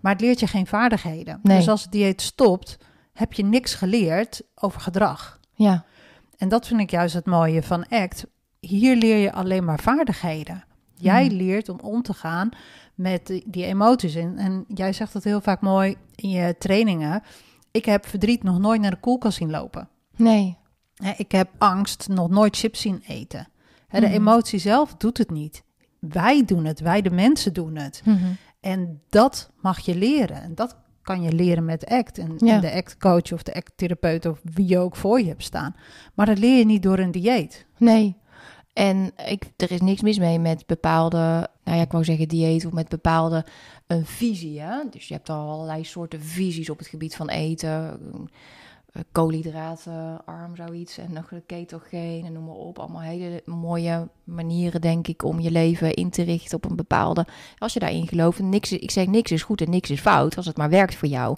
Maar 0.01 0.13
het 0.13 0.21
leert 0.21 0.41
je 0.41 0.47
geen 0.47 0.67
vaardigheden. 0.67 1.41
Nee. 1.43 1.57
Dus 1.57 1.69
als 1.69 1.83
het 1.83 1.93
dieet 1.93 2.23
stopt, 2.23 2.79
heb 3.13 3.33
je 3.33 3.45
niks 3.45 3.75
geleerd 3.75 4.43
over 4.55 4.81
gedrag. 4.81 5.41
Ja, 5.53 5.85
En 6.37 6.49
dat 6.49 6.67
vind 6.67 6.81
ik 6.81 6.91
juist 6.91 7.15
het 7.15 7.27
mooie 7.27 7.63
van 7.63 7.89
ACT. 7.89 8.25
Hier 8.61 8.97
leer 8.97 9.17
je 9.17 9.33
alleen 9.33 9.65
maar 9.65 9.81
vaardigheden. 9.81 10.65
Jij 10.97 11.27
Mhm. 11.27 11.35
leert 11.35 11.69
om 11.69 11.79
om 11.83 12.03
te 12.03 12.13
gaan 12.15 12.49
met 12.95 13.27
die, 13.47 13.65
emoties. 13.65 14.15
En, 14.15 14.39
en 14.39 14.65
jij 14.69 14.93
zegt 14.93 15.13
dat 15.13 15.25
heel 15.25 15.41
vaak 15.41 15.61
mooi 15.61 15.97
in 16.15 16.31
je 16.31 16.55
trainingen. 16.59 17.23
Ik 17.71 17.85
heb 17.85 18.07
verdriet 18.07 18.43
nog 18.43 18.59
nooit 18.59 18.81
naar 18.81 18.91
de 18.91 19.01
koelkast 19.01 19.37
zien 19.37 19.51
lopen. 19.51 19.89
nee. 20.17 20.57
Ik 21.17 21.33
heb 21.33 21.49
angst 21.59 22.09
nog 22.09 22.31
nooit 22.31 22.57
chips 22.57 22.81
zien 22.81 23.03
eten. 23.07 23.49
De 23.91 24.01
Mhm. 24.01 24.11
emotie 24.13 24.59
zelf 24.59 24.95
doet 24.95 25.19
het 25.19 25.31
niet. 25.31 25.63
Wij 26.01 26.45
doen 26.45 26.65
het, 26.65 26.81
wij 26.81 27.03
de 27.03 27.11
mensen 27.11 27.53
doen 27.53 27.77
het. 27.77 28.03
Mhm. 28.05 28.25
En 28.61 29.01
dat 29.09 29.51
mag 29.61 29.79
je 29.81 29.95
leren. 29.97 30.43
En 30.43 30.55
dat 30.55 30.77
kan 31.03 31.23
je 31.23 31.33
leren 31.33 31.65
met 31.65 31.87
ACT. 31.87 32.19
En, 32.19 32.33
Ja. 32.37 32.55
en 32.55 32.61
de 32.61 32.73
ACT-coach 32.73 33.33
of 33.33 33.43
de 33.43 33.55
ACT-therapeut 33.55 34.27
of 34.27 34.41
wie 34.55 34.69
je 34.69 34.79
ook 34.79 34.97
voor 34.97 35.21
je 35.21 35.27
hebt 35.29 35.43
staan. 35.45 35.75
Maar 36.15 36.27
dat 36.27 36.39
leer 36.39 36.59
je 36.59 36.65
niet 36.65 36.83
door 36.83 36.99
een 36.99 37.11
dieet. 37.11 37.67
Nee. 37.79 38.17
En 38.75 39.13
ik, 39.27 39.45
er 39.57 39.71
is 39.71 39.81
niks 39.81 40.01
mis 40.01 40.19
mee 40.19 40.39
met 40.39 40.67
bepaalde, 40.67 41.49
nou 41.65 41.77
ja, 41.77 41.83
ik 41.83 41.93
wou 41.93 42.05
zeggen 42.05 42.29
dieet 42.29 42.67
of 42.67 42.73
met 42.73 42.89
bepaalde 42.89 43.45
een 43.87 44.07
visie. 44.07 44.61
Hè? 44.61 44.83
Dus 44.91 45.09
je 45.09 45.15
hebt 45.15 45.31
al 45.31 45.51
allerlei 45.51 45.85
soorten 45.85 46.21
visies 46.21 46.71
op 46.71 46.79
het 46.79 46.87
gebied 46.87 47.17
van 47.17 47.29
eten. 47.29 48.01
eh, 48.93 49.03
Koolhydratenarm, 49.13 50.57
zoiets. 50.57 50.99
En 50.99 51.13
nog 51.13 51.29
de 51.29 51.43
ketogeen 51.47 52.25
en 52.25 52.33
noem 52.33 52.45
maar 52.45 52.55
op. 52.55 52.79
Allemaal 52.79 53.01
hele 53.01 53.43
mooie 53.45 54.09
manieren, 54.25 54.81
denk 54.81 55.09
ik, 55.09 55.25
om 55.25 55.41
je 55.41 55.51
leven 55.51 55.95
in 55.95 56.11
te 56.11 56.23
richten 56.23 56.57
op 56.57 56.65
een 56.71 56.77
bepaalde... 56.77 57.27
Als 57.59 57.73
je 57.73 57.81
daarin 57.81 58.09
gelooft, 58.09 58.39
niks, 58.39 58.73
ik 58.73 58.91
zeg 58.91 59.07
niks 59.07 59.31
is 59.31 59.43
goed 59.43 59.61
en 59.61 59.71
niks 59.71 59.91
is 59.91 60.01
fout, 60.01 60.37
als 60.37 60.47
het 60.47 60.57
maar 60.57 60.71
werkt 60.71 60.95
voor 60.95 61.09
jou. 61.09 61.37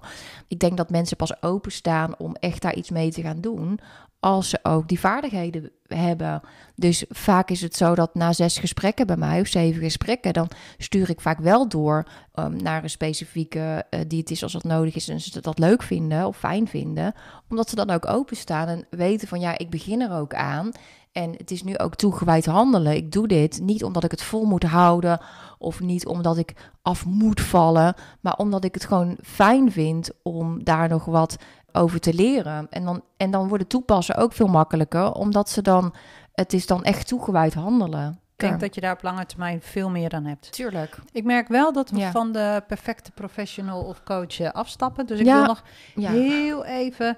Ik 0.48 0.58
denk 0.58 0.76
dat 0.76 0.90
mensen 0.90 1.16
pas 1.16 1.42
openstaan 1.42 2.18
om 2.18 2.34
echt 2.34 2.62
daar 2.62 2.74
iets 2.74 2.90
mee 2.90 3.10
te 3.10 3.22
gaan 3.22 3.40
doen 3.40 3.80
als 4.26 4.48
ze 4.48 4.58
ook 4.62 4.88
die 4.88 5.00
vaardigheden 5.00 5.70
hebben. 5.86 6.40
Dus 6.74 7.04
vaak 7.08 7.50
is 7.50 7.60
het 7.60 7.76
zo 7.76 7.94
dat 7.94 8.14
na 8.14 8.32
zes 8.32 8.58
gesprekken 8.58 9.06
bij 9.06 9.16
mij, 9.16 9.40
of 9.40 9.46
zeven 9.46 9.82
gesprekken, 9.82 10.32
dan 10.32 10.48
stuur 10.78 11.10
ik 11.10 11.20
vaak 11.20 11.38
wel 11.38 11.68
door 11.68 12.06
um, 12.34 12.62
naar 12.62 12.82
een 12.82 12.90
specifieke 12.90 13.86
uh, 13.90 14.00
diëtist 14.06 14.42
als 14.42 14.52
dat 14.52 14.64
nodig 14.64 14.94
is 14.94 15.08
en 15.08 15.20
ze 15.20 15.40
dat 15.40 15.58
leuk 15.58 15.82
vinden 15.82 16.26
of 16.26 16.36
fijn 16.36 16.68
vinden. 16.68 17.14
Omdat 17.48 17.68
ze 17.68 17.74
dan 17.74 17.90
ook 17.90 18.06
openstaan 18.06 18.68
en 18.68 18.86
weten 18.90 19.28
van 19.28 19.40
ja, 19.40 19.58
ik 19.58 19.70
begin 19.70 20.00
er 20.00 20.12
ook 20.12 20.34
aan. 20.34 20.70
En 21.12 21.32
het 21.36 21.50
is 21.50 21.62
nu 21.62 21.78
ook 21.78 21.94
toegewijd 21.94 22.46
handelen. 22.46 22.96
Ik 22.96 23.12
doe 23.12 23.28
dit 23.28 23.60
niet 23.62 23.84
omdat 23.84 24.04
ik 24.04 24.10
het 24.10 24.22
vol 24.22 24.44
moet 24.44 24.64
houden 24.64 25.20
of 25.58 25.80
niet 25.80 26.06
omdat 26.06 26.38
ik 26.38 26.54
af 26.82 27.04
moet 27.04 27.40
vallen, 27.40 27.94
maar 28.20 28.36
omdat 28.36 28.64
ik 28.64 28.74
het 28.74 28.84
gewoon 28.84 29.18
fijn 29.22 29.72
vind 29.72 30.10
om 30.22 30.64
daar 30.64 30.88
nog 30.88 31.04
wat 31.04 31.36
over 31.76 32.00
te 32.00 32.14
leren. 32.14 32.66
En 32.70 32.84
dan, 32.84 33.02
en 33.16 33.30
dan 33.30 33.46
wordt 33.48 33.62
het 33.62 33.72
toepassen 33.72 34.16
ook 34.16 34.32
veel 34.32 34.46
makkelijker, 34.46 35.12
omdat 35.12 35.48
ze 35.50 35.62
dan, 35.62 35.94
het 36.32 36.52
is 36.52 36.66
dan 36.66 36.84
echt 36.84 37.08
toegewijd 37.08 37.54
handelen. 37.54 38.20
Ik 38.36 38.42
denk 38.48 38.60
dat 38.60 38.74
je 38.74 38.80
daar 38.80 38.92
op 38.94 39.02
lange 39.02 39.26
termijn 39.26 39.60
veel 39.62 39.90
meer 39.90 40.12
aan 40.12 40.24
hebt. 40.24 40.52
Tuurlijk. 40.52 40.98
Ik 41.12 41.24
merk 41.24 41.48
wel 41.48 41.72
dat 41.72 41.90
we 41.90 41.96
Ja. 41.98 42.10
van 42.10 42.32
de 42.32 42.62
perfecte 42.66 43.10
professional 43.10 43.82
of 43.84 44.02
coach 44.02 44.40
eh, 44.40 44.50
afstappen. 44.50 45.06
Dus 45.06 45.18
ik 45.20 45.26
Ja. 45.26 45.36
wil 45.36 45.46
nog 45.46 45.62
Ja. 45.94 46.10
heel 46.10 46.64
even, 46.64 47.16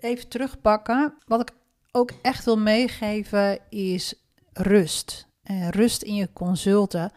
even 0.00 0.28
terugpakken. 0.28 1.14
Wat 1.26 1.40
ik 1.40 1.50
ook 1.92 2.10
echt 2.22 2.44
wil 2.44 2.58
meegeven 2.58 3.58
is 3.68 4.14
rust. 4.52 5.26
En 5.42 5.70
rust 5.70 6.02
in 6.02 6.14
je 6.14 6.32
consulten. 6.32 7.12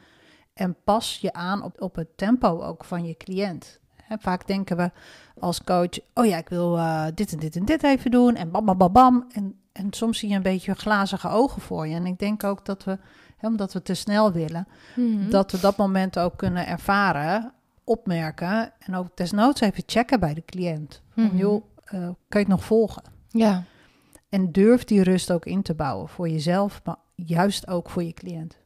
En 0.54 0.76
pas 0.84 1.18
je 1.22 1.34
aan 1.34 1.64
op, 1.64 1.82
op 1.82 1.96
het 1.96 2.18
tempo 2.18 2.62
ook 2.62 2.84
van 2.86 3.06
je 3.06 3.18
cliënt. 3.18 3.80
Vaak 4.20 4.48
denken 4.48 4.78
we 4.78 4.92
als 5.40 5.64
coach, 5.64 6.00
oh 6.14 6.26
ja, 6.26 6.38
ik 6.38 6.50
wil 6.50 6.78
eh, 6.78 7.06
dit 7.14 7.32
en 7.32 7.40
dit 7.40 7.56
en 7.56 7.66
dit 7.66 7.84
even 7.84 8.12
doen. 8.12 8.36
En 8.36 8.52
bam, 8.52 8.66
bam, 8.66 8.78
bam, 8.78 8.92
bam. 8.94 9.26
En, 9.32 9.56
en 9.72 9.88
soms 9.94 10.20
zie 10.20 10.30
je 10.30 10.36
een 10.36 10.42
beetje 10.42 10.74
glazige 10.74 11.30
ogen 11.30 11.62
voor 11.62 11.88
je. 11.88 11.96
En 11.96 12.06
ik 12.06 12.20
denk 12.20 12.44
ook 12.44 12.66
dat 12.66 12.84
we, 12.84 12.98
hè, 13.38 13.48
omdat 13.48 13.74
we 13.74 13.82
te 13.82 13.94
snel 13.94 14.32
willen, 14.32 14.68
Mhm. 14.96 15.30
dat 15.30 15.52
we 15.52 15.60
dat 15.60 15.78
moment 15.78 16.20
ook 16.20 16.38
kunnen 16.38 16.68
ervaren, 16.68 17.52
opmerken. 17.84 18.72
En 18.80 18.96
ook 18.96 19.08
desnoods 19.18 19.62
even 19.62 19.84
checken 19.86 20.20
bij 20.20 20.34
de 20.34 20.44
cliënt. 20.46 21.02
Mhm. 21.14 21.38
joh, 21.38 21.64
eh, 21.84 21.92
kan 22.02 22.14
je 22.30 22.38
het 22.38 22.48
nog 22.48 22.64
volgen? 22.64 23.04
Ja. 23.30 23.64
En 24.30 24.52
durf 24.52 24.84
die 24.84 25.04
rust 25.04 25.32
ook 25.32 25.46
in 25.46 25.62
te 25.62 25.74
bouwen 25.74 26.10
voor 26.10 26.30
jezelf, 26.30 26.82
maar 26.84 26.96
juist 27.16 27.68
ook 27.68 27.90
voor 27.90 28.04
je 28.04 28.14
cliënt. 28.14 28.58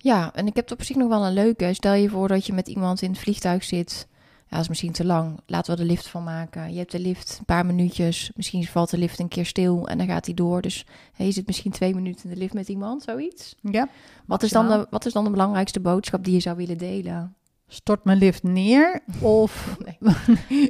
ja, 0.00 0.34
en 0.34 0.46
ik 0.46 0.56
heb 0.56 0.70
op 0.72 0.82
zich 0.82 0.96
nog 0.96 1.08
wel 1.08 1.26
een 1.26 1.32
leuke. 1.32 1.74
Stel 1.74 1.92
je 1.94 2.08
voor 2.08 2.28
dat 2.28 2.46
je 2.46 2.52
met 2.52 2.68
iemand 2.68 3.02
in 3.02 3.10
het 3.10 3.18
vliegtuig 3.18 3.64
zit. 3.64 4.06
Ja, 4.50 4.54
dat 4.56 4.60
is 4.60 4.68
misschien 4.68 4.92
te 4.92 5.04
lang. 5.04 5.40
Laten 5.46 5.76
we 5.76 5.80
de 5.80 5.86
lift 5.86 6.08
van 6.08 6.24
maken. 6.24 6.72
Je 6.72 6.78
hebt 6.78 6.92
de 6.92 7.00
lift 7.00 7.36
een 7.38 7.44
paar 7.44 7.66
minuutjes. 7.66 8.30
Misschien 8.34 8.66
valt 8.66 8.90
de 8.90 8.98
lift 8.98 9.18
een 9.18 9.28
keer 9.28 9.46
stil 9.46 9.88
en 9.88 9.98
dan 9.98 10.06
gaat 10.06 10.26
hij 10.26 10.34
door. 10.34 10.62
Dus 10.62 10.86
hey, 11.12 11.26
je 11.26 11.32
zit 11.32 11.46
misschien 11.46 11.70
twee 11.70 11.94
minuten 11.94 12.24
in 12.24 12.30
de 12.30 12.40
lift 12.40 12.54
met 12.54 12.68
iemand, 12.68 13.02
zoiets. 13.02 13.54
Ja. 13.62 13.88
Wat 14.26 14.42
is, 14.42 14.50
dan 14.50 14.68
de, 14.68 14.86
wat 14.90 15.06
is 15.06 15.12
dan 15.12 15.24
de 15.24 15.30
belangrijkste 15.30 15.80
boodschap 15.80 16.24
die 16.24 16.34
je 16.34 16.40
zou 16.40 16.56
willen 16.56 16.78
delen? 16.78 17.36
Stort 17.70 18.04
mijn 18.04 18.18
lift 18.18 18.42
neer 18.42 19.00
of 19.20 19.76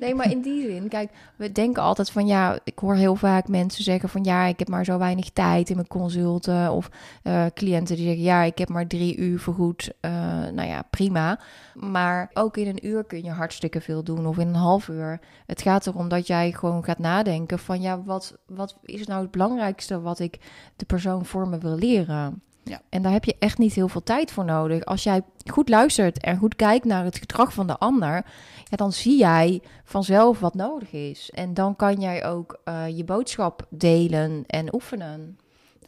Nee, 0.00 0.14
maar 0.14 0.30
in 0.30 0.40
die 0.40 0.70
zin, 0.70 0.88
kijk, 0.88 1.10
we 1.36 1.52
denken 1.52 1.82
altijd 1.82 2.10
van 2.10 2.26
ja, 2.26 2.58
ik 2.64 2.78
hoor 2.78 2.94
heel 2.94 3.16
vaak 3.16 3.48
mensen 3.48 3.84
zeggen 3.84 4.08
van 4.08 4.24
ja, 4.24 4.44
ik 4.44 4.58
heb 4.58 4.68
maar 4.68 4.84
zo 4.84 4.98
weinig 4.98 5.30
tijd 5.30 5.68
in 5.68 5.76
mijn 5.76 5.88
consulten. 5.88 6.72
Of 6.72 6.90
eh, 7.22 7.46
cliënten 7.54 7.96
die 7.96 8.04
zeggen 8.04 8.22
ja, 8.22 8.42
ik 8.42 8.58
heb 8.58 8.68
maar 8.68 8.86
drie 8.86 9.16
uur 9.16 9.40
vergoed. 9.40 9.92
Eh 10.00 10.10
nou 10.52 10.68
ja, 10.68 10.82
prima. 10.90 11.40
Maar 11.74 12.30
ook 12.34 12.56
in 12.56 12.66
een 12.66 12.86
uur 12.86 13.04
kun 13.04 13.24
je 13.24 13.30
hartstikke 13.30 13.80
veel 13.80 14.02
doen 14.02 14.26
of 14.26 14.38
in 14.38 14.48
een 14.48 14.54
half 14.54 14.88
uur. 14.88 15.20
Het 15.46 15.62
gaat 15.62 15.86
erom 15.86 16.08
dat 16.08 16.26
jij 16.26 16.52
gewoon 16.52 16.84
gaat 16.84 16.98
nadenken 16.98 17.58
van 17.58 17.80
ja, 17.80 18.02
wat, 18.02 18.38
wat 18.46 18.76
is 18.82 19.06
nou 19.06 19.22
het 19.22 19.30
belangrijkste 19.30 20.00
wat 20.00 20.18
ik 20.18 20.38
de 20.76 20.84
persoon 20.84 21.24
voor 21.24 21.48
me 21.48 21.58
wil 21.58 21.76
leren? 21.76 22.42
Ja. 22.68 22.80
En 22.88 23.02
daar 23.02 23.12
heb 23.12 23.24
je 23.24 23.36
echt 23.38 23.58
niet 23.58 23.72
heel 23.74 23.88
veel 23.88 24.02
tijd 24.02 24.30
voor 24.30 24.44
nodig. 24.44 24.84
Als 24.84 25.02
jij 25.02 25.22
goed 25.50 25.68
luistert 25.68 26.20
en 26.20 26.36
goed 26.38 26.56
kijkt 26.56 26.84
naar 26.84 27.04
het 27.04 27.18
gedrag 27.18 27.52
van 27.52 27.66
de 27.66 27.78
ander, 27.78 28.24
ja, 28.64 28.76
dan 28.76 28.92
zie 28.92 29.18
jij 29.18 29.62
vanzelf 29.84 30.40
wat 30.40 30.54
nodig 30.54 30.92
is. 30.92 31.30
En 31.30 31.54
dan 31.54 31.76
kan 31.76 32.00
jij 32.00 32.26
ook 32.26 32.60
eh, 32.64 32.96
je 32.96 33.04
boodschap 33.04 33.66
delen 33.70 34.44
en 34.46 34.74
oefenen. 34.74 35.38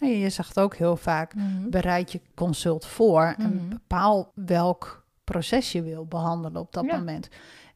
Je 0.01 0.31
zegt 0.31 0.61
ook 0.61 0.77
heel 0.77 0.97
vaak, 0.97 1.33
bereid 1.69 2.13
je 2.13 2.21
consult 2.35 2.87
voor 2.87 3.35
en 3.39 3.55
Mhm. 3.57 3.69
bepaal 3.69 4.31
welk 4.35 5.05
proces 5.25 5.73
je 5.73 5.83
wil 5.83 6.07
behandelen 6.07 6.61
op 6.61 6.73
dat 6.73 6.85
Ja. 6.85 6.97
moment. 6.97 7.29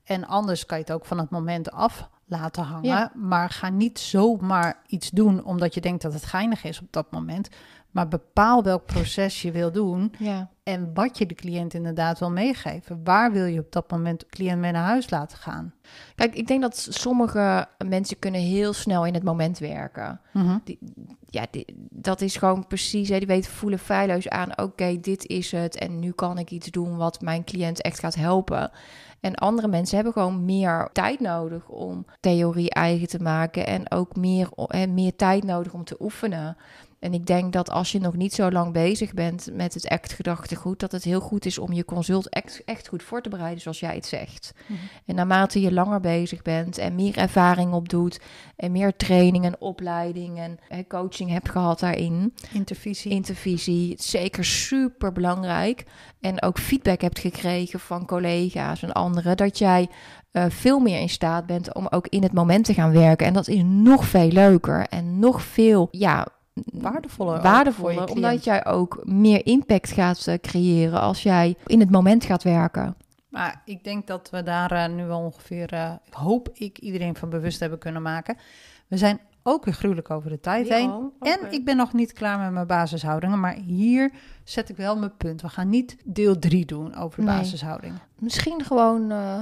En 0.04 0.26
anders 0.26 0.66
kan 0.66 0.78
je 0.78 0.84
het 0.84 0.92
ook 0.92 1.04
van 1.04 1.18
het 1.18 1.30
moment 1.30 1.70
af 1.70 2.08
laten 2.26 2.62
hangen. 2.62 2.84
Ja. 2.88 3.12
Maar 3.14 3.50
ga 3.50 3.68
niet 3.68 3.98
zomaar 3.98 4.82
iets 4.86 5.10
doen 5.10 5.44
omdat 5.44 5.74
je 5.74 5.80
denkt 5.80 6.02
dat 6.02 6.12
het 6.12 6.24
geinig 6.24 6.64
is 6.64 6.80
op 6.80 6.86
dat 6.90 7.10
moment. 7.10 7.48
Maar 7.94 8.08
bepaal 8.08 8.62
welk 8.62 8.84
proces 8.86 9.42
je 9.42 9.50
wil 9.52 9.72
doen 9.72 10.12
Ja. 10.18 10.50
en 10.62 10.90
wat 10.94 11.18
je 11.18 11.26
de 11.26 11.34
cliënt 11.34 11.74
inderdaad 11.74 12.18
wil 12.18 12.30
meegeven. 12.30 13.00
Waar 13.04 13.32
wil 13.32 13.44
je 13.44 13.60
op 13.60 13.72
dat 13.72 13.90
moment 13.90 14.20
de 14.20 14.26
cliënt 14.26 14.60
mee 14.60 14.72
naar 14.72 14.84
huis 14.84 15.10
laten 15.10 15.38
gaan? 15.38 15.74
Kijk, 16.14 16.34
ik 16.34 16.46
denk 16.46 16.62
dat 16.62 16.86
sommige 16.90 17.66
mensen 17.86 18.18
kunnen 18.18 18.40
heel 18.40 18.72
snel 18.72 19.06
in 19.06 19.14
het 19.14 19.22
moment 19.22 19.58
werken. 19.58 20.20
Die, 20.64 20.78
ja, 21.26 21.46
die- 21.50 21.88
dat 21.90 22.20
is 22.20 22.36
gewoon 22.36 22.66
precies, 22.66 23.08
hè, 23.08 23.18
die 23.18 23.26
weten 23.26 23.50
voelen 23.50 23.78
feilloos 23.78 24.28
aan, 24.28 24.58
oké, 24.58 25.00
dit 25.00 25.26
is 25.26 25.50
het 25.52 25.76
en 25.78 25.98
nu 25.98 26.10
kan 26.12 26.38
ik 26.38 26.50
iets 26.50 26.70
doen 26.70 26.96
wat 26.96 27.20
mijn 27.20 27.44
cliënt 27.44 27.82
echt 27.82 27.98
gaat 27.98 28.14
helpen. 28.14 28.70
En 29.20 29.34
andere 29.34 29.68
mensen 29.68 29.94
hebben 29.94 30.12
gewoon 30.12 30.44
meer 30.44 30.88
tijd 30.92 31.20
nodig 31.20 31.68
om 31.68 32.06
theorie 32.20 32.70
eigen 32.70 33.08
te 33.08 33.18
maken 33.18 33.66
en 33.66 33.90
ook 33.90 34.16
meer, 34.16 34.48
hè, 34.56 34.86
meer 34.86 35.16
tijd 35.16 35.44
nodig 35.44 35.72
om 35.74 35.84
te 35.84 35.96
oefenen. 36.00 36.56
En 37.04 37.14
ik 37.14 37.26
denk 37.26 37.52
dat 37.52 37.70
als 37.70 37.92
je 37.92 38.00
nog 38.00 38.14
niet 38.14 38.34
zo 38.34 38.50
lang 38.50 38.72
bezig 38.72 39.14
bent 39.14 39.48
met 39.52 39.74
het 39.74 39.88
ACT-gedachtegoed, 39.88 40.80
dat 40.80 40.92
het 40.92 41.04
heel 41.04 41.20
goed 41.20 41.46
is 41.46 41.58
om 41.58 41.72
je 41.72 41.84
consult 41.84 42.28
echt, 42.28 42.62
echt 42.64 42.88
goed 42.88 43.02
voor 43.02 43.22
te 43.22 43.28
bereiden, 43.28 43.60
zoals 43.60 43.80
jij 43.80 43.94
het 43.94 44.06
zegt. 44.06 44.52
Mhm. 44.66 44.78
En 45.06 45.14
naarmate 45.14 45.60
je 45.60 45.72
langer 45.72 46.00
bezig 46.00 46.42
bent 46.42 46.78
en 46.78 46.94
meer 46.94 47.16
ervaring 47.16 47.72
opdoet 47.72 48.20
en 48.56 48.72
meer 48.72 48.96
training 48.96 49.44
en 49.44 49.60
opleiding 49.60 50.38
en 50.38 50.58
hè, 50.68 50.86
coaching 50.86 51.30
hebt 51.30 51.50
gehad 51.50 51.80
daarin, 51.80 52.34
Intervisie. 52.52 53.10
intervisie, 53.10 53.94
zeker 53.98 54.44
super 54.44 55.12
belangrijk. 55.12 55.84
En 56.20 56.42
ook 56.42 56.58
feedback 56.58 57.00
hebt 57.00 57.18
gekregen 57.18 57.80
van 57.80 58.06
collega's 58.06 58.82
en 58.82 58.92
anderen, 58.92 59.36
dat 59.36 59.58
jij 59.58 59.88
eh, 60.30 60.44
veel 60.48 60.78
meer 60.78 61.00
in 61.00 61.08
staat 61.08 61.46
bent 61.46 61.74
om 61.74 61.86
ook 61.90 62.08
in 62.08 62.22
het 62.22 62.32
moment 62.32 62.64
te 62.64 62.74
gaan 62.74 62.92
werken. 62.92 63.26
En 63.26 63.32
dat 63.32 63.48
is 63.48 63.62
nog 63.64 64.04
veel 64.04 64.28
leuker 64.28 64.86
en 64.88 65.18
nog 65.18 65.42
veel, 65.42 65.88
ja, 65.90 66.26
waardevoller. 66.72 67.42
waardevoller, 67.42 67.94
voor 67.94 68.08
je 68.08 68.14
omdat 68.14 68.44
jij 68.44 68.66
ook 68.66 69.00
meer 69.04 69.46
impact 69.46 69.90
gaat 69.90 70.26
eh, 70.26 70.38
creëren 70.38 71.00
als 71.00 71.22
jij 71.22 71.56
in 71.66 71.80
het 71.80 71.90
moment 71.90 72.24
gaat 72.24 72.42
werken. 72.42 72.96
Maar 73.28 73.62
ik 73.64 73.84
denk 73.84 74.06
dat 74.06 74.30
we 74.30 74.42
daar 74.42 74.72
eh, 74.72 74.92
nu 74.94 75.04
wel 75.06 75.20
ongeveer, 75.20 75.72
eh, 75.72 75.92
hoop 76.10 76.48
ik, 76.52 76.78
iedereen 76.78 77.16
van 77.16 77.30
bewust 77.30 77.60
hebben 77.60 77.78
kunnen 77.78 78.02
maken. 78.02 78.36
We 78.86 78.96
zijn 78.96 79.20
ook 79.42 79.64
weer 79.64 79.74
gruwelijk 79.74 80.10
over 80.10 80.30
de 80.30 80.40
tijd 80.40 80.68
heen. 80.68 81.12
En 81.20 81.38
ik 81.52 81.64
ben 81.64 81.76
nog 81.76 81.92
niet 81.92 82.12
klaar 82.12 82.38
met 82.38 82.50
mijn 82.52 82.66
basishoudingen, 82.66 83.40
maar 83.40 83.54
hier 83.54 84.12
zet 84.44 84.68
ik 84.68 84.76
wel 84.76 84.96
mijn 84.98 85.16
punt. 85.16 85.42
We 85.42 85.48
gaan 85.48 85.68
niet 85.68 85.96
deel 86.04 86.38
3 86.38 86.64
doen 86.66 86.94
over 86.94 87.20
de 87.20 87.26
Nee. 87.26 87.36
basishoudingen. 87.38 88.00
Misschien 88.18 88.64
gewoon 88.64 89.10
eh, 89.10 89.40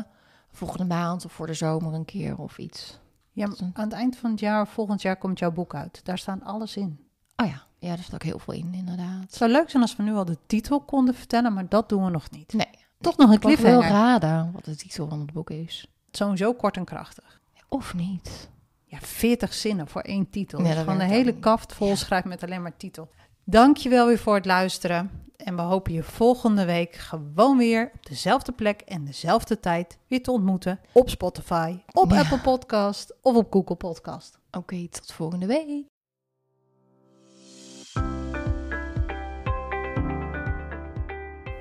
volgende 0.53 0.85
maand 0.95 1.25
of 1.25 1.33
voor 1.33 1.47
de 1.47 1.55
zomer 1.55 1.95
een 1.95 2.05
keer 2.05 2.37
of 2.37 2.59
iets. 2.59 3.01
Ja, 3.33 3.47
aan 3.73 3.85
het 3.85 3.93
eind 3.93 4.17
van 4.17 4.31
het 4.31 4.41
jaar, 4.41 4.67
volgend 4.67 5.03
jaar, 5.03 5.17
komt 5.17 5.39
jouw 5.39 5.53
boek 5.53 5.75
uit. 5.75 6.01
Daar 6.05 6.19
staan 6.19 6.43
alles 6.43 6.77
in. 6.77 6.99
Oh 7.43 7.49
ja, 7.49 7.63
ja, 7.79 7.89
daar 7.89 7.99
staat 8.05 8.15
ook 8.15 8.23
heel 8.23 8.39
veel 8.39 8.55
in, 8.55 8.75
inderdaad. 8.75 9.21
Het 9.21 9.35
zou 9.35 9.51
leuk 9.51 9.71
zijn 9.71 9.83
als 9.83 9.97
we 9.97 10.03
nu 10.03 10.15
al 10.15 10.25
de 10.25 10.39
titel 10.47 10.81
konden 10.81 11.15
vertellen, 11.15 11.53
maar 11.53 11.69
dat 11.69 11.89
doen 11.89 12.05
we 12.05 12.11
nog 12.11 12.31
niet. 12.31 12.53
Nee. 12.53 12.67
Toch 13.01 13.17
nog 13.17 13.29
een 13.29 13.35
Ik 13.35 13.43
mag 13.43 13.57
wel 13.57 13.79
cliffhanger. 13.79 13.91
raden 14.03 14.53
wat 14.53 14.65
de 14.65 14.77
titel 14.77 15.09
van 15.09 15.21
het 15.21 15.33
boek 15.33 15.51
is. 15.51 15.87
Sowieso 16.11 16.53
kort 16.55 16.77
en 16.77 16.85
krachtig. 16.85 17.41
Of 17.69 17.95
niet. 17.95 18.51
Ja, 18.85 18.99
40 19.01 19.53
zinnen 19.55 19.89
voor 19.89 20.01
één 20.01 20.31
titel. 20.31 20.63
Ja, 20.65 20.75
dus 20.75 20.85
van 20.85 20.99
de 20.99 21.05
hele 21.05 21.35
kaft 21.39 21.73
vol 21.73 21.89
Ja. 21.89 21.95
schrijft 21.95 22.27
met 22.27 22.43
alleen 22.43 22.63
maar 22.63 22.77
titel. 22.77 23.09
Dankjewel 23.45 24.07
weer 24.07 24.19
voor 24.19 24.35
het 24.35 24.45
luisteren. 24.47 25.11
En 25.37 25.57
we 25.57 25.63
hopen 25.63 25.93
je 25.93 26.03
volgende 26.03 26.65
week 26.65 26.95
gewoon 26.95 27.57
weer 27.59 27.91
op 27.95 28.07
dezelfde 28.07 28.53
plek 28.53 28.81
en 28.81 29.05
dezelfde 29.05 29.61
tijd 29.61 29.99
weer 30.09 30.23
te 30.23 30.31
ontmoeten. 30.31 30.81
Op 30.93 31.09
Spotify, 31.11 31.77
op 31.93 32.11
Ja. 32.11 32.19
Apple 32.21 32.39
Podcast 32.41 33.15
of 33.23 33.37
op 33.37 33.53
Google 33.53 33.75
Podcast. 33.77 34.39
Oké, 34.51 34.89
tot 34.89 35.13
volgende 35.13 35.47
week. 35.47 35.92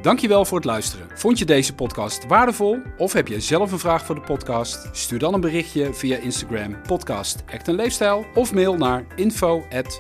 Dankjewel 0.02 0.46
voor 0.46 0.58
het 0.58 0.66
luisteren. 0.66 1.08
Vond 1.14 1.40
je 1.40 1.46
deze 1.46 1.76
podcast 1.76 2.28
waardevol 2.28 2.78
of 2.98 3.14
heb 3.14 3.28
je 3.28 3.40
zelf 3.40 3.72
een 3.72 3.80
vraag 3.80 4.06
voor 4.06 4.16
de 4.16 4.22
podcast? 4.22 4.90
Stuur 4.92 5.20
dan 5.20 5.34
een 5.34 5.42
berichtje 5.42 5.94
via 5.94 6.18
Instagram 6.18 6.82
podcast 6.82 7.44
Act 7.54 7.68
en 7.68 7.76
Leefstijl 7.76 8.26
of 8.34 8.54
mail 8.54 8.78
naar 8.78 9.06